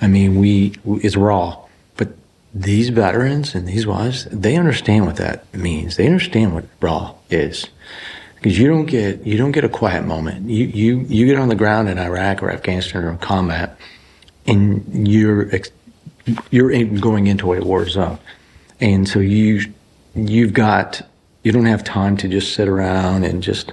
I 0.00 0.06
mean, 0.06 0.38
we 0.38 0.74
it's 0.86 1.16
raw, 1.16 1.64
but 1.96 2.08
these 2.54 2.90
veterans 2.90 3.54
and 3.54 3.66
these 3.66 3.86
wives, 3.86 4.26
they 4.30 4.56
understand 4.56 5.06
what 5.06 5.16
that 5.16 5.52
means. 5.54 5.96
They 5.96 6.06
understand 6.06 6.54
what 6.54 6.64
raw 6.80 7.14
is. 7.30 7.66
Because 8.46 8.60
you 8.60 8.68
don't 8.68 8.86
get 8.86 9.26
you 9.26 9.36
don't 9.36 9.50
get 9.50 9.64
a 9.64 9.68
quiet 9.68 10.04
moment. 10.04 10.48
You 10.48 10.66
you 10.66 11.00
you 11.08 11.26
get 11.26 11.36
on 11.36 11.48
the 11.48 11.56
ground 11.56 11.88
in 11.88 11.98
Iraq 11.98 12.44
or 12.44 12.50
Afghanistan 12.52 13.02
or 13.02 13.16
combat, 13.16 13.76
and 14.46 15.08
you're 15.08 15.50
you're 16.52 16.70
in, 16.70 17.00
going 17.00 17.26
into 17.26 17.54
a 17.54 17.60
war 17.60 17.88
zone, 17.88 18.20
and 18.80 19.08
so 19.08 19.18
you 19.18 19.74
you've 20.14 20.52
got 20.52 21.02
you 21.42 21.50
don't 21.50 21.64
have 21.64 21.82
time 21.82 22.16
to 22.18 22.28
just 22.28 22.54
sit 22.54 22.68
around 22.68 23.24
and 23.24 23.42
just 23.42 23.72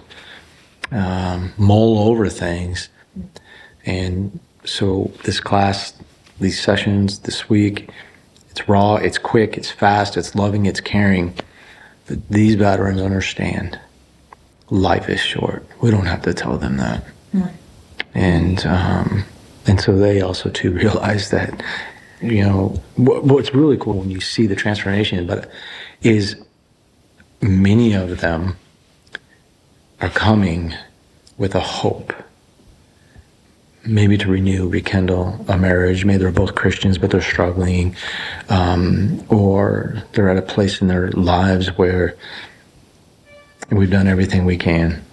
um, 0.90 1.54
mull 1.60 2.10
over 2.10 2.28
things, 2.28 2.90
and 3.86 4.40
so 4.66 5.12
this 5.24 5.40
class, 5.40 5.94
these 6.40 6.60
sessions 6.60 7.20
this 7.20 7.48
week, 7.48 7.92
it's 8.50 8.68
raw, 8.68 8.96
it's 8.96 9.20
quick, 9.20 9.56
it's 9.56 9.70
fast, 9.70 10.18
it's 10.18 10.34
loving, 10.34 10.66
it's 10.66 10.82
caring. 10.82 11.32
But 12.08 12.28
these 12.28 12.56
veterans 12.56 13.02
understand 13.02 13.80
life 14.74 15.08
is 15.08 15.20
short. 15.20 15.64
We 15.82 15.92
don't 15.92 16.08
have 16.08 16.24
to 16.24 16.34
tell 16.34 16.58
them 16.58 16.78
that. 16.78 17.04
And 18.16 18.66
um, 18.66 19.24
and 19.68 19.80
so 19.80 19.96
they 19.98 20.22
also 20.22 20.50
too 20.50 20.72
realize 20.84 21.30
that 21.30 21.64
you 22.22 22.44
know 22.44 22.82
what, 22.96 23.24
what's 23.24 23.54
really 23.54 23.78
cool 23.78 24.00
when 24.00 24.10
you 24.10 24.20
see 24.20 24.48
the 24.48 24.56
transformation, 24.56 25.28
but 25.28 25.50
is 26.02 26.36
many 27.42 27.94
of 27.94 28.20
them 28.20 28.58
are 30.02 30.10
coming 30.10 30.74
with 31.38 31.56
a 31.56 31.60
hope. 31.60 32.14
Maybe 33.86 34.18
to 34.18 34.30
renew, 34.30 34.70
rekindle 34.70 35.46
a 35.50 35.58
marriage. 35.58 36.06
Maybe 36.06 36.20
they're 36.20 36.32
both 36.32 36.56
Christians, 36.56 36.98
but 36.98 37.12
they're 37.12 37.22
struggling, 37.22 37.98
um, 38.48 39.22
or 39.28 40.02
they're 40.14 40.30
at 40.30 40.38
a 40.38 40.42
place 40.42 40.82
in 40.82 40.88
their 40.88 41.12
lives 41.12 41.78
where 41.78 42.16
we've 43.78 43.92
done 43.92 44.08
everything 44.08 44.46
we 44.46 44.58
can, 44.58 45.04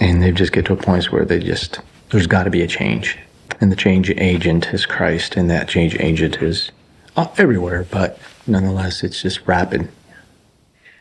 and 0.00 0.22
they've 0.22 0.34
just 0.34 0.52
get 0.52 0.66
to 0.66 0.72
a 0.72 0.76
point 0.76 1.10
where 1.12 1.24
they 1.24 1.38
just 1.38 1.80
there's 2.10 2.26
got 2.26 2.44
to 2.44 2.50
be 2.50 2.62
a 2.62 2.66
change, 2.66 3.18
and 3.60 3.70
the 3.70 3.76
change 3.76 4.10
agent 4.10 4.72
is 4.72 4.86
Christ, 4.86 5.36
and 5.36 5.48
that 5.50 5.68
change 5.68 5.96
agent 6.00 6.42
is 6.42 6.70
uh, 7.16 7.28
everywhere, 7.38 7.86
but 7.90 8.18
nonetheless, 8.46 9.02
it's 9.02 9.22
just 9.22 9.46
rapid. 9.46 9.88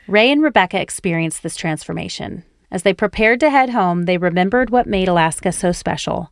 Ray 0.07 0.31
and 0.31 0.41
Rebecca 0.41 0.81
experienced 0.81 1.43
this 1.43 1.55
transformation. 1.55 2.43
As 2.71 2.83
they 2.83 2.93
prepared 2.93 3.39
to 3.39 3.49
head 3.49 3.71
home, 3.71 4.05
they 4.05 4.17
remembered 4.17 4.69
what 4.69 4.87
made 4.87 5.07
Alaska 5.07 5.51
so 5.51 5.71
special, 5.71 6.31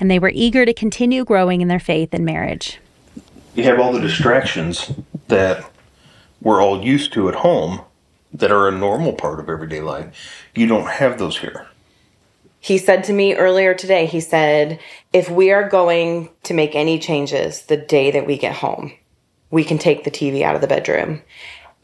and 0.00 0.10
they 0.10 0.18
were 0.18 0.32
eager 0.34 0.66
to 0.66 0.74
continue 0.74 1.24
growing 1.24 1.60
in 1.60 1.68
their 1.68 1.80
faith 1.80 2.12
and 2.12 2.24
marriage. 2.24 2.78
You 3.54 3.64
have 3.64 3.78
all 3.78 3.92
the 3.92 4.00
distractions 4.00 4.92
that 5.28 5.68
we're 6.40 6.62
all 6.62 6.84
used 6.84 7.12
to 7.14 7.28
at 7.28 7.36
home 7.36 7.80
that 8.32 8.52
are 8.52 8.68
a 8.68 8.72
normal 8.72 9.12
part 9.12 9.40
of 9.40 9.48
everyday 9.48 9.80
life. 9.80 10.44
You 10.54 10.66
don't 10.66 10.88
have 10.88 11.18
those 11.18 11.38
here. 11.38 11.66
He 12.60 12.78
said 12.78 13.04
to 13.04 13.12
me 13.12 13.34
earlier 13.34 13.74
today, 13.74 14.06
he 14.06 14.20
said, 14.20 14.80
if 15.12 15.30
we 15.30 15.52
are 15.52 15.68
going 15.68 16.30
to 16.42 16.54
make 16.54 16.74
any 16.74 16.98
changes 16.98 17.62
the 17.62 17.76
day 17.76 18.10
that 18.10 18.26
we 18.26 18.36
get 18.36 18.56
home, 18.56 18.92
we 19.50 19.62
can 19.62 19.78
take 19.78 20.04
the 20.04 20.10
TV 20.10 20.42
out 20.42 20.56
of 20.56 20.60
the 20.60 20.66
bedroom. 20.66 21.22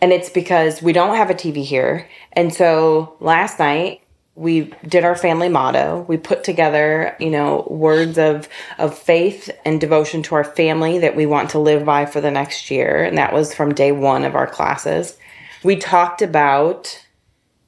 And 0.01 0.13
it's 0.13 0.31
because 0.31 0.83
we 0.83 0.93
don't 0.93 1.17
have 1.17 1.31
a 1.31 1.35
TV 1.35 1.65
here. 1.65 2.09
And 2.33 2.53
so 2.53 3.17
last 3.21 3.61
night 3.61 4.03
we 4.35 4.73
did 4.89 5.05
our 5.05 5.15
family 5.15 5.49
motto. 5.49 6.05
We 6.09 6.17
put 6.17 6.43
together, 6.43 7.15
you 7.21 7.31
know, 7.31 7.67
words 7.71 8.19
of 8.19 8.49
of 8.79 8.99
faith 8.99 9.51
and 9.65 9.81
devotion 9.81 10.23
to 10.25 10.35
our 10.35 10.45
family 10.45 10.99
that 10.99 11.17
we 11.17 11.27
want 11.27 11.51
to 11.51 11.59
live 11.59 11.85
by 11.85 12.07
for 12.07 12.21
the 12.21 12.31
next 12.31 12.71
year, 12.71 13.05
and 13.05 13.19
that 13.19 13.33
was 13.33 13.55
from 13.55 13.75
day 13.75 13.93
1 13.93 14.25
of 14.25 14.35
our 14.35 14.47
classes. 14.47 15.17
We 15.63 15.77
talked 15.77 16.23
about 16.23 17.07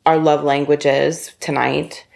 our 0.04 0.18
love 0.18 0.42
languages 0.42 1.34
tonight. 1.38 2.06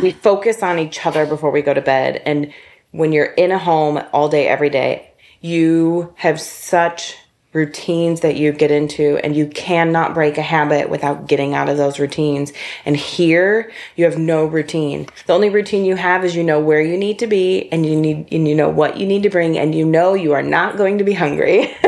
We 0.00 0.12
focus 0.12 0.62
on 0.62 0.78
each 0.78 1.04
other 1.04 1.26
before 1.26 1.50
we 1.50 1.60
go 1.60 1.74
to 1.74 1.80
bed. 1.80 2.22
And 2.24 2.52
when 2.92 3.10
you're 3.12 3.26
in 3.26 3.50
a 3.50 3.58
home 3.58 4.00
all 4.12 4.28
day, 4.28 4.46
every 4.46 4.70
day, 4.70 5.12
you 5.40 6.14
have 6.16 6.40
such 6.40 7.16
routines 7.52 8.20
that 8.20 8.36
you 8.36 8.52
get 8.52 8.70
into 8.70 9.18
and 9.18 9.36
you 9.36 9.46
cannot 9.46 10.14
break 10.14 10.38
a 10.38 10.42
habit 10.42 10.88
without 10.88 11.26
getting 11.26 11.54
out 11.54 11.68
of 11.68 11.76
those 11.76 11.98
routines. 11.98 12.52
And 12.84 12.96
here 12.96 13.72
you 13.96 14.04
have 14.04 14.18
no 14.18 14.44
routine. 14.44 15.08
The 15.26 15.32
only 15.32 15.50
routine 15.50 15.84
you 15.84 15.96
have 15.96 16.24
is 16.24 16.34
you 16.34 16.44
know 16.44 16.60
where 16.60 16.80
you 16.80 16.96
need 16.96 17.18
to 17.20 17.26
be 17.26 17.68
and 17.72 17.84
you 17.86 17.96
need 18.00 18.28
and 18.32 18.48
you 18.48 18.54
know 18.54 18.68
what 18.68 18.98
you 18.98 19.06
need 19.06 19.22
to 19.24 19.30
bring 19.30 19.58
and 19.58 19.74
you 19.74 19.84
know 19.84 20.14
you 20.14 20.32
are 20.32 20.42
not 20.42 20.76
going 20.76 20.98
to 20.98 21.04
be 21.04 21.12
hungry. 21.12 21.74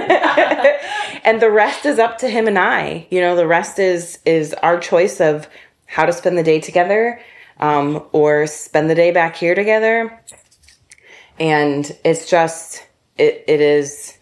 and 1.26 1.42
the 1.42 1.50
rest 1.50 1.84
is 1.84 1.98
up 1.98 2.18
to 2.18 2.28
him 2.28 2.46
and 2.46 2.58
I. 2.58 3.06
You 3.10 3.20
know, 3.20 3.36
the 3.36 3.46
rest 3.46 3.78
is 3.78 4.20
is 4.24 4.54
our 4.54 4.78
choice 4.78 5.20
of 5.20 5.48
how 5.86 6.06
to 6.06 6.12
spend 6.12 6.38
the 6.38 6.42
day 6.42 6.60
together 6.60 7.20
um, 7.58 8.02
or 8.12 8.46
spend 8.46 8.88
the 8.88 8.94
day 8.94 9.10
back 9.10 9.36
here 9.36 9.54
together. 9.54 10.18
And 11.38 11.94
it's 12.04 12.30
just 12.30 12.86
it, 13.18 13.44
it 13.46 13.60
is 13.60 14.16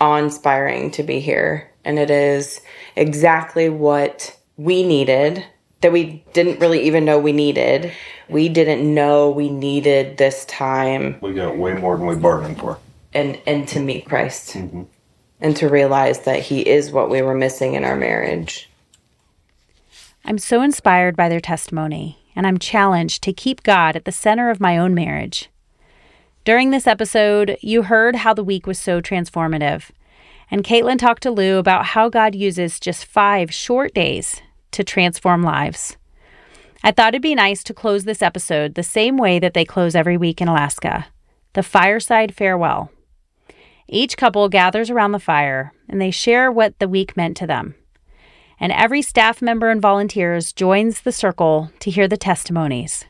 awe-inspiring 0.00 0.90
to 0.90 1.02
be 1.02 1.20
here 1.20 1.70
and 1.84 1.98
it 1.98 2.10
is 2.10 2.60
exactly 2.96 3.68
what 3.68 4.36
we 4.56 4.82
needed 4.82 5.44
that 5.82 5.92
we 5.92 6.24
didn't 6.32 6.60
really 6.60 6.82
even 6.82 7.06
know 7.06 7.18
we 7.18 7.32
needed. 7.32 7.92
We 8.28 8.50
didn't 8.50 8.94
know 8.94 9.30
we 9.30 9.48
needed 9.48 10.18
this 10.18 10.44
time. 10.44 11.16
We 11.22 11.32
got 11.32 11.56
way 11.56 11.74
more 11.74 11.96
than 11.96 12.06
we 12.06 12.16
bargained 12.16 12.58
for. 12.58 12.78
And 13.14 13.40
and 13.46 13.66
to 13.68 13.80
meet 13.80 14.06
Christ. 14.06 14.54
Mm-hmm. 14.54 14.82
And 15.40 15.56
to 15.56 15.68
realize 15.68 16.20
that 16.20 16.42
he 16.42 16.60
is 16.60 16.90
what 16.90 17.10
we 17.10 17.22
were 17.22 17.34
missing 17.34 17.74
in 17.74 17.84
our 17.84 17.96
marriage. 17.96 18.68
I'm 20.24 20.38
so 20.38 20.60
inspired 20.60 21.16
by 21.16 21.28
their 21.28 21.40
testimony, 21.40 22.18
and 22.36 22.46
I'm 22.46 22.58
challenged 22.58 23.22
to 23.22 23.32
keep 23.32 23.62
God 23.62 23.96
at 23.96 24.04
the 24.04 24.12
center 24.12 24.50
of 24.50 24.60
my 24.60 24.76
own 24.76 24.94
marriage. 24.94 25.48
During 26.44 26.70
this 26.70 26.86
episode, 26.86 27.56
you 27.60 27.82
heard 27.82 28.16
how 28.16 28.34
the 28.34 28.44
week 28.44 28.66
was 28.66 28.78
so 28.78 29.00
transformative. 29.00 29.90
And 30.50 30.64
Caitlin 30.64 30.98
talked 30.98 31.22
to 31.22 31.30
Lou 31.30 31.58
about 31.58 31.86
how 31.86 32.08
God 32.08 32.34
uses 32.34 32.80
just 32.80 33.04
five 33.04 33.52
short 33.52 33.94
days 33.94 34.42
to 34.72 34.84
transform 34.84 35.42
lives. 35.42 35.96
I 36.82 36.92
thought 36.92 37.14
it'd 37.14 37.22
be 37.22 37.34
nice 37.34 37.62
to 37.64 37.74
close 37.74 38.04
this 38.04 38.22
episode 38.22 38.74
the 38.74 38.82
same 38.82 39.16
way 39.16 39.38
that 39.38 39.54
they 39.54 39.64
close 39.64 39.94
every 39.94 40.16
week 40.16 40.40
in 40.40 40.48
Alaska 40.48 41.06
the 41.52 41.62
fireside 41.64 42.34
farewell. 42.34 42.92
Each 43.92 44.16
couple 44.16 44.48
gathers 44.48 44.88
around 44.88 45.10
the 45.10 45.18
fire 45.18 45.72
and 45.88 46.00
they 46.00 46.12
share 46.12 46.50
what 46.50 46.78
the 46.78 46.88
week 46.88 47.16
meant 47.16 47.36
to 47.38 47.46
them. 47.46 47.74
And 48.60 48.70
every 48.70 49.02
staff 49.02 49.42
member 49.42 49.68
and 49.68 49.82
volunteers 49.82 50.52
joins 50.52 51.00
the 51.00 51.10
circle 51.10 51.72
to 51.80 51.90
hear 51.90 52.06
the 52.06 52.16
testimonies. 52.16 53.04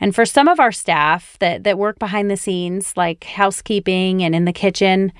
And 0.00 0.14
for 0.14 0.24
some 0.24 0.48
of 0.48 0.60
our 0.60 0.72
staff 0.72 1.36
that, 1.40 1.64
that 1.64 1.76
work 1.76 1.98
behind 1.98 2.30
the 2.30 2.38
scenes, 2.38 2.96
like 2.96 3.24
housekeeping 3.24 4.22
and 4.22 4.34
in 4.34 4.46
the 4.46 4.52
kitchen, 4.52 5.12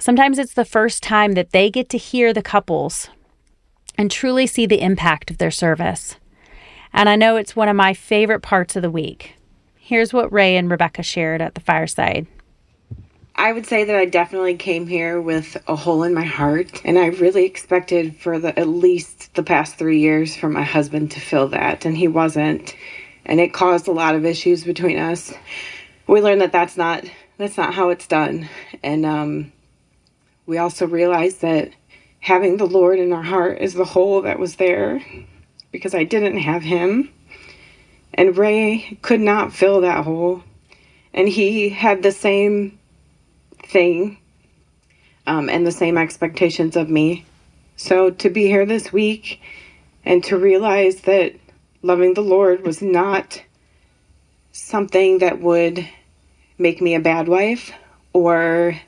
sometimes 0.00 0.40
it's 0.40 0.54
the 0.54 0.64
first 0.64 1.04
time 1.04 1.32
that 1.32 1.52
they 1.52 1.70
get 1.70 1.88
to 1.90 1.98
hear 1.98 2.32
the 2.32 2.42
couples 2.42 3.10
and 3.96 4.10
truly 4.10 4.46
see 4.46 4.66
the 4.66 4.80
impact 4.80 5.30
of 5.30 5.38
their 5.38 5.52
service. 5.52 6.16
And 6.92 7.08
I 7.08 7.14
know 7.14 7.36
it's 7.36 7.54
one 7.54 7.68
of 7.68 7.76
my 7.76 7.94
favorite 7.94 8.40
parts 8.40 8.74
of 8.74 8.82
the 8.82 8.90
week. 8.90 9.36
Here's 9.78 10.12
what 10.12 10.32
Ray 10.32 10.56
and 10.56 10.68
Rebecca 10.68 11.04
shared 11.04 11.40
at 11.40 11.54
the 11.54 11.60
fireside. 11.60 12.26
I 13.40 13.54
would 13.54 13.64
say 13.64 13.84
that 13.84 13.96
I 13.96 14.04
definitely 14.04 14.54
came 14.54 14.86
here 14.86 15.18
with 15.18 15.56
a 15.66 15.74
hole 15.74 16.02
in 16.02 16.12
my 16.12 16.26
heart, 16.26 16.82
and 16.84 16.98
I 16.98 17.06
really 17.06 17.46
expected 17.46 18.14
for 18.16 18.38
the 18.38 18.56
at 18.58 18.68
least 18.68 19.32
the 19.32 19.42
past 19.42 19.76
three 19.76 19.98
years 19.98 20.36
for 20.36 20.50
my 20.50 20.62
husband 20.62 21.12
to 21.12 21.20
fill 21.20 21.48
that, 21.48 21.86
and 21.86 21.96
he 21.96 22.06
wasn't 22.06 22.76
and 23.24 23.40
it 23.40 23.54
caused 23.54 23.88
a 23.88 23.92
lot 23.92 24.14
of 24.14 24.26
issues 24.26 24.64
between 24.64 24.98
us. 24.98 25.32
We 26.06 26.20
learned 26.20 26.42
that 26.42 26.52
that's 26.52 26.76
not 26.76 27.06
that's 27.38 27.56
not 27.56 27.72
how 27.72 27.88
it's 27.88 28.06
done, 28.06 28.46
and 28.82 29.06
um, 29.06 29.52
we 30.44 30.58
also 30.58 30.86
realized 30.86 31.40
that 31.40 31.72
having 32.18 32.58
the 32.58 32.66
Lord 32.66 32.98
in 32.98 33.10
our 33.10 33.22
heart 33.22 33.62
is 33.62 33.72
the 33.72 33.86
hole 33.86 34.20
that 34.20 34.38
was 34.38 34.56
there 34.56 35.02
because 35.72 35.94
I 35.94 36.04
didn't 36.04 36.40
have 36.40 36.60
Him, 36.60 37.10
and 38.12 38.36
Ray 38.36 38.98
could 39.00 39.22
not 39.22 39.54
fill 39.54 39.80
that 39.80 40.04
hole, 40.04 40.44
and 41.14 41.26
he 41.26 41.70
had 41.70 42.02
the 42.02 42.12
same 42.12 42.76
thing 43.70 44.18
um, 45.26 45.48
and 45.48 45.66
the 45.66 45.72
same 45.72 45.96
expectations 45.96 46.76
of 46.76 46.88
me. 46.88 47.24
So 47.76 48.10
to 48.10 48.30
be 48.30 48.46
here 48.46 48.66
this 48.66 48.92
week 48.92 49.40
and 50.04 50.22
to 50.24 50.36
realize 50.36 51.02
that 51.02 51.34
loving 51.82 52.14
the 52.14 52.22
Lord 52.22 52.64
was 52.64 52.82
not 52.82 53.42
something 54.52 55.18
that 55.18 55.40
would 55.40 55.88
make 56.58 56.80
me 56.80 56.94
a 56.94 57.00
bad 57.00 57.28
wife 57.28 57.72
or 58.12 58.78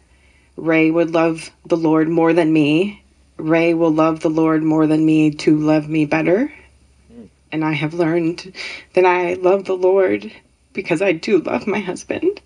Ray 0.57 0.91
would 0.91 1.13
love 1.13 1.51
the 1.67 1.77
Lord 1.77 2.09
more 2.09 2.33
than 2.33 2.53
me. 2.53 3.03
Ray 3.39 3.75
will 3.75 3.93
love 3.93 4.21
the 4.21 4.31
Lord 4.31 4.63
more 4.63 4.87
than 4.87 5.05
me 5.05 5.31
to 5.31 5.57
love 5.57 5.89
me 5.89 6.05
better. 6.05 6.53
And 7.51 7.65
I 7.65 7.73
have 7.73 7.95
learned 7.95 8.53
that 8.95 9.05
I 9.05 9.35
love 9.35 9.65
the 9.65 9.77
Lord 9.77 10.31
because 10.73 11.03
I 11.03 11.13
do 11.13 11.39
love 11.39 11.67
my 11.67 11.81
husband. 11.81 12.41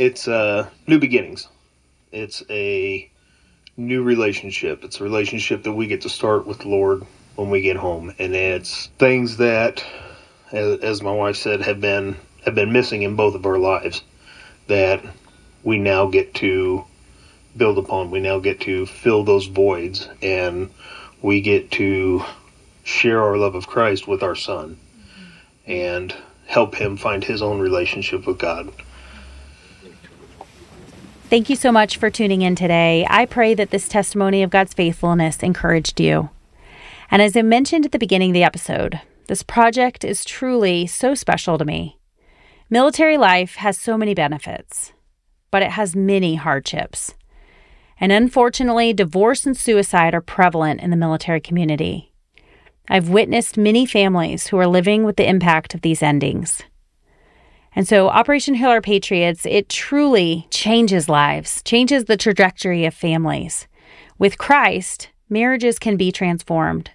It's 0.00 0.26
uh, 0.26 0.70
new 0.86 0.98
beginnings. 0.98 1.46
It's 2.10 2.42
a 2.48 3.10
new 3.76 4.02
relationship. 4.02 4.82
It's 4.82 4.98
a 4.98 5.04
relationship 5.04 5.62
that 5.64 5.74
we 5.74 5.88
get 5.88 6.00
to 6.00 6.08
start 6.08 6.46
with 6.46 6.60
the 6.60 6.68
Lord 6.68 7.02
when 7.36 7.50
we 7.50 7.60
get 7.60 7.76
home, 7.76 8.14
and 8.18 8.34
it's 8.34 8.86
things 8.98 9.36
that, 9.36 9.84
as, 10.52 10.80
as 10.80 11.02
my 11.02 11.12
wife 11.12 11.36
said, 11.36 11.60
have 11.60 11.82
been 11.82 12.16
have 12.46 12.54
been 12.54 12.72
missing 12.72 13.02
in 13.02 13.14
both 13.14 13.34
of 13.34 13.44
our 13.44 13.58
lives 13.58 14.02
that 14.68 15.04
we 15.64 15.78
now 15.78 16.06
get 16.06 16.32
to 16.36 16.82
build 17.54 17.76
upon. 17.76 18.10
We 18.10 18.20
now 18.20 18.38
get 18.38 18.58
to 18.60 18.86
fill 18.86 19.22
those 19.22 19.48
voids, 19.48 20.08
and 20.22 20.70
we 21.20 21.42
get 21.42 21.70
to 21.72 22.24
share 22.84 23.20
our 23.22 23.36
love 23.36 23.54
of 23.54 23.66
Christ 23.66 24.08
with 24.08 24.22
our 24.22 24.34
son, 24.34 24.78
and 25.66 26.16
help 26.46 26.74
him 26.74 26.96
find 26.96 27.22
his 27.22 27.42
own 27.42 27.60
relationship 27.60 28.26
with 28.26 28.38
God. 28.38 28.72
Thank 31.30 31.48
you 31.48 31.54
so 31.54 31.70
much 31.70 31.96
for 31.96 32.10
tuning 32.10 32.42
in 32.42 32.56
today. 32.56 33.06
I 33.08 33.24
pray 33.24 33.54
that 33.54 33.70
this 33.70 33.86
testimony 33.86 34.42
of 34.42 34.50
God's 34.50 34.74
faithfulness 34.74 35.44
encouraged 35.44 36.00
you. 36.00 36.30
And 37.08 37.22
as 37.22 37.36
I 37.36 37.42
mentioned 37.42 37.86
at 37.86 37.92
the 37.92 38.00
beginning 38.00 38.30
of 38.30 38.34
the 38.34 38.42
episode, 38.42 39.00
this 39.28 39.44
project 39.44 40.04
is 40.04 40.24
truly 40.24 40.88
so 40.88 41.14
special 41.14 41.56
to 41.56 41.64
me. 41.64 42.00
Military 42.68 43.16
life 43.16 43.54
has 43.54 43.78
so 43.78 43.96
many 43.96 44.12
benefits, 44.12 44.92
but 45.52 45.62
it 45.62 45.70
has 45.70 45.94
many 45.94 46.34
hardships. 46.34 47.14
And 48.00 48.10
unfortunately, 48.10 48.92
divorce 48.92 49.46
and 49.46 49.56
suicide 49.56 50.16
are 50.16 50.20
prevalent 50.20 50.80
in 50.80 50.90
the 50.90 50.96
military 50.96 51.40
community. 51.40 52.12
I've 52.88 53.08
witnessed 53.08 53.56
many 53.56 53.86
families 53.86 54.48
who 54.48 54.58
are 54.58 54.66
living 54.66 55.04
with 55.04 55.14
the 55.14 55.28
impact 55.28 55.76
of 55.76 55.82
these 55.82 56.02
endings. 56.02 56.64
And 57.74 57.86
so, 57.86 58.08
Operation 58.08 58.54
Heal 58.54 58.70
Our 58.70 58.80
Patriots, 58.80 59.46
it 59.46 59.68
truly 59.68 60.46
changes 60.50 61.08
lives, 61.08 61.62
changes 61.62 62.04
the 62.04 62.16
trajectory 62.16 62.84
of 62.84 62.94
families. 62.94 63.68
With 64.18 64.38
Christ, 64.38 65.10
marriages 65.28 65.78
can 65.78 65.96
be 65.96 66.10
transformed. 66.10 66.90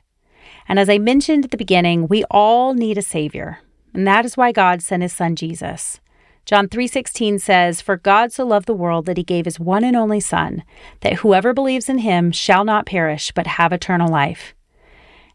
And 0.68 0.78
as 0.78 0.90
I 0.90 0.98
mentioned 0.98 1.46
at 1.46 1.52
the 1.52 1.58
beginning, 1.58 2.08
we 2.08 2.24
all 2.30 2.74
need 2.74 2.98
a 2.98 3.02
savior. 3.02 3.60
And 3.94 4.06
that 4.06 4.26
is 4.26 4.36
why 4.36 4.52
God 4.52 4.82
sent 4.82 5.04
his 5.04 5.14
son 5.14 5.36
Jesus. 5.36 6.02
John 6.46 6.68
3:16 6.68 7.40
says, 7.40 7.82
"For 7.82 7.98
God 7.98 8.32
so 8.32 8.46
loved 8.46 8.68
the 8.68 8.74
world 8.74 9.06
that 9.06 9.18
he 9.18 9.24
gave 9.24 9.46
his 9.46 9.60
one 9.60 9.84
and 9.84 9.96
only 9.96 10.20
son, 10.20 10.64
that 11.00 11.16
whoever 11.16 11.54
believes 11.54 11.90
in 11.90 12.00
him 12.00 12.32
shall 12.32 12.64
not 12.64 12.86
perish 12.86 13.32
but 13.34 13.48
have 13.48 13.72
eternal 13.72 14.10
life." 14.10 14.54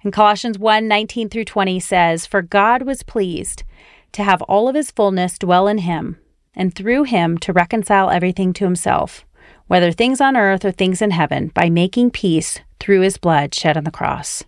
And 0.05 0.13
Colossians 0.13 0.59
1:19 0.59 1.29
through 1.29 1.47
20 1.47 1.81
says, 1.81 2.27
"For 2.27 2.43
God 2.43 2.83
was 2.83 3.03
pleased 3.03 3.65
to 4.13 4.25
have 4.25 4.43
all 4.43 4.69
of 4.69 4.75
his 4.75 4.91
fullness 4.91 5.39
dwell 5.39 5.69
in 5.69 5.79
him, 5.79 6.19
and 6.55 6.75
through 6.75 7.05
him 7.05 7.39
to 7.39 7.53
reconcile 7.53 8.11
everything 8.11 8.53
to 8.55 8.65
himself, 8.65 9.25
whether 9.67 9.93
things 9.93 10.21
on 10.21 10.37
earth 10.37 10.65
or 10.65 10.73
things 10.73 11.01
in 11.01 11.11
heaven, 11.13 11.51
by 11.55 11.71
making 11.71 12.11
peace 12.11 12.61
through 12.79 13.01
his 13.01 13.19
blood 13.19 13.55
shed 13.55 13.77
on 13.77 13.85
the 13.85 13.91
cross." 13.91 14.45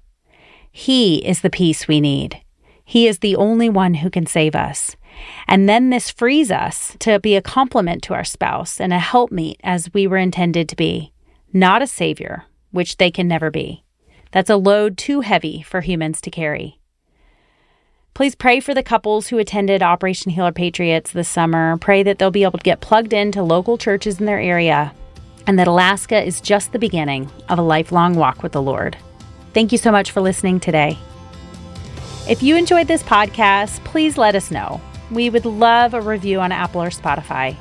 He 0.71 1.17
is 1.19 1.41
the 1.41 1.51
peace 1.51 1.87
we 1.87 2.01
need. 2.01 2.41
He 2.85 3.07
is 3.07 3.19
the 3.19 3.37
only 3.37 3.69
one 3.69 3.95
who 3.95 4.11
can 4.11 4.27
save 4.27 4.55
us. 4.55 4.97
And 5.47 5.69
then 5.69 5.91
this 5.91 6.11
frees 6.11 6.51
us 6.51 6.97
to 7.01 7.21
be 7.21 7.37
a 7.37 7.43
complement 7.43 8.03
to 8.05 8.15
our 8.15 8.25
spouse 8.25 8.81
and 8.81 8.93
a 8.93 8.99
helpmeet 8.99 9.61
as 9.63 9.93
we 9.93 10.07
were 10.07 10.17
intended 10.17 10.69
to 10.71 10.77
be, 10.77 11.13
not 11.53 11.83
a 11.83 11.87
savior, 11.87 12.45
which 12.71 12.97
they 12.97 13.11
can 13.11 13.29
never 13.29 13.51
be. 13.51 13.85
That's 14.31 14.51
a 14.51 14.57
load 14.57 14.97
too 14.97 15.21
heavy 15.21 15.61
for 15.63 15.83
humans 15.83 16.21
to 16.23 16.31
carry. 16.31 16.81
Please 18.15 18.35
pray 18.35 18.61
for 18.61 18.75
the 18.75 18.83
couples 18.83 19.29
who 19.29 19.39
attended 19.39 19.83
Operation 19.83 20.31
Heal 20.33 20.45
Our 20.45 20.53
Patriots 20.53 21.13
this 21.13 21.31
summer. 21.31 21.79
Pray 21.79 22.03
that 22.03 22.19
they'll 22.19 22.31
be 22.31 22.43
able 22.43 22.59
to 22.59 22.65
get 22.65 22.83
plugged 22.83 23.15
into 23.15 23.43
local 23.43 23.79
churches 23.79 24.21
in 24.21 24.27
their 24.27 24.39
area 24.39 24.95
and 25.47 25.59
that 25.59 25.67
Alaska 25.67 26.23
is 26.23 26.43
just 26.43 26.73
the 26.73 26.79
beginning 26.79 27.31
of 27.49 27.59
a 27.59 27.63
lifelong 27.63 28.15
walk 28.15 28.43
with 28.43 28.53
the 28.53 28.61
Lord. 28.61 28.99
Thank 29.55 29.73
you 29.73 29.79
so 29.79 29.91
much 29.91 30.11
for 30.11 30.21
listening 30.21 30.61
today. 30.61 30.99
If 32.29 32.43
you 32.43 32.55
enjoyed 32.55 32.87
this 32.87 33.03
podcast, 33.03 33.83
please 33.85 34.19
let 34.19 34.35
us 34.35 34.51
know. 34.51 34.83
We 35.11 35.31
would 35.31 35.47
love 35.47 35.95
a 35.95 36.01
review 36.03 36.39
on 36.39 36.53
Apple 36.53 36.83
or 36.83 36.91
Spotify. 36.91 37.57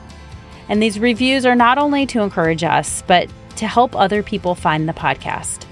And 0.68 0.84
these 0.84 1.00
reviews 1.00 1.46
are 1.46 1.56
not 1.56 1.78
only 1.78 2.06
to 2.08 2.22
encourage 2.22 2.66
us, 2.66 3.04
but 3.08 3.30
to 3.56 3.68
help 3.68 3.96
other 3.96 4.22
people 4.22 4.56
find 4.56 4.88
the 4.88 4.94
podcast. 4.94 5.66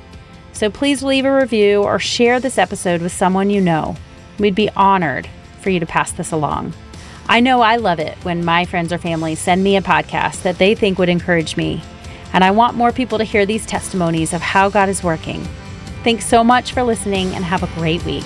So 0.54 0.70
please 0.70 1.04
leave 1.04 1.26
a 1.26 1.36
review 1.36 1.84
or 1.84 2.00
share 2.00 2.39
this 2.39 2.58
episode 2.58 3.02
with 3.02 3.12
someone 3.12 3.50
you 3.50 3.60
know. 3.60 3.98
We'd 4.39 4.56
be 4.56 4.69
honored 4.75 5.28
for 5.62 5.69
you 5.69 5.80
to 5.80 5.86
pass 5.86 6.12
this 6.12 6.32
along. 6.32 6.73
I 7.28 7.41
know 7.41 7.62
I 7.62 7.75
love 7.75 7.99
it 7.99 8.17
when 8.23 8.43
my 8.43 8.65
friends 8.65 8.91
or 8.91 8.97
family 8.97 9.36
send 9.36 9.63
me 9.63 9.78
a 9.78 9.82
podcast 9.82 10.41
that 10.43 10.58
they 10.58 10.73
think 10.73 10.97
would 10.97 11.10
encourage 11.10 11.58
me, 11.58 11.82
and 12.34 12.43
I 12.43 12.52
want 12.52 12.75
more 12.75 12.91
people 12.91 13.17
to 13.17 13.23
hear 13.23 13.45
these 13.45 13.65
testimonies 13.65 14.34
of 14.34 14.41
how 14.41 14.69
God 14.69 14.89
is 14.89 15.04
working. 15.04 15.43
Thanks 16.04 16.25
so 16.25 16.43
much 16.43 16.71
for 16.71 16.82
listening 16.82 17.36
and 17.36 17.43
have 17.43 17.62
a 17.62 17.80
great 17.80 18.04
week. 18.06 18.25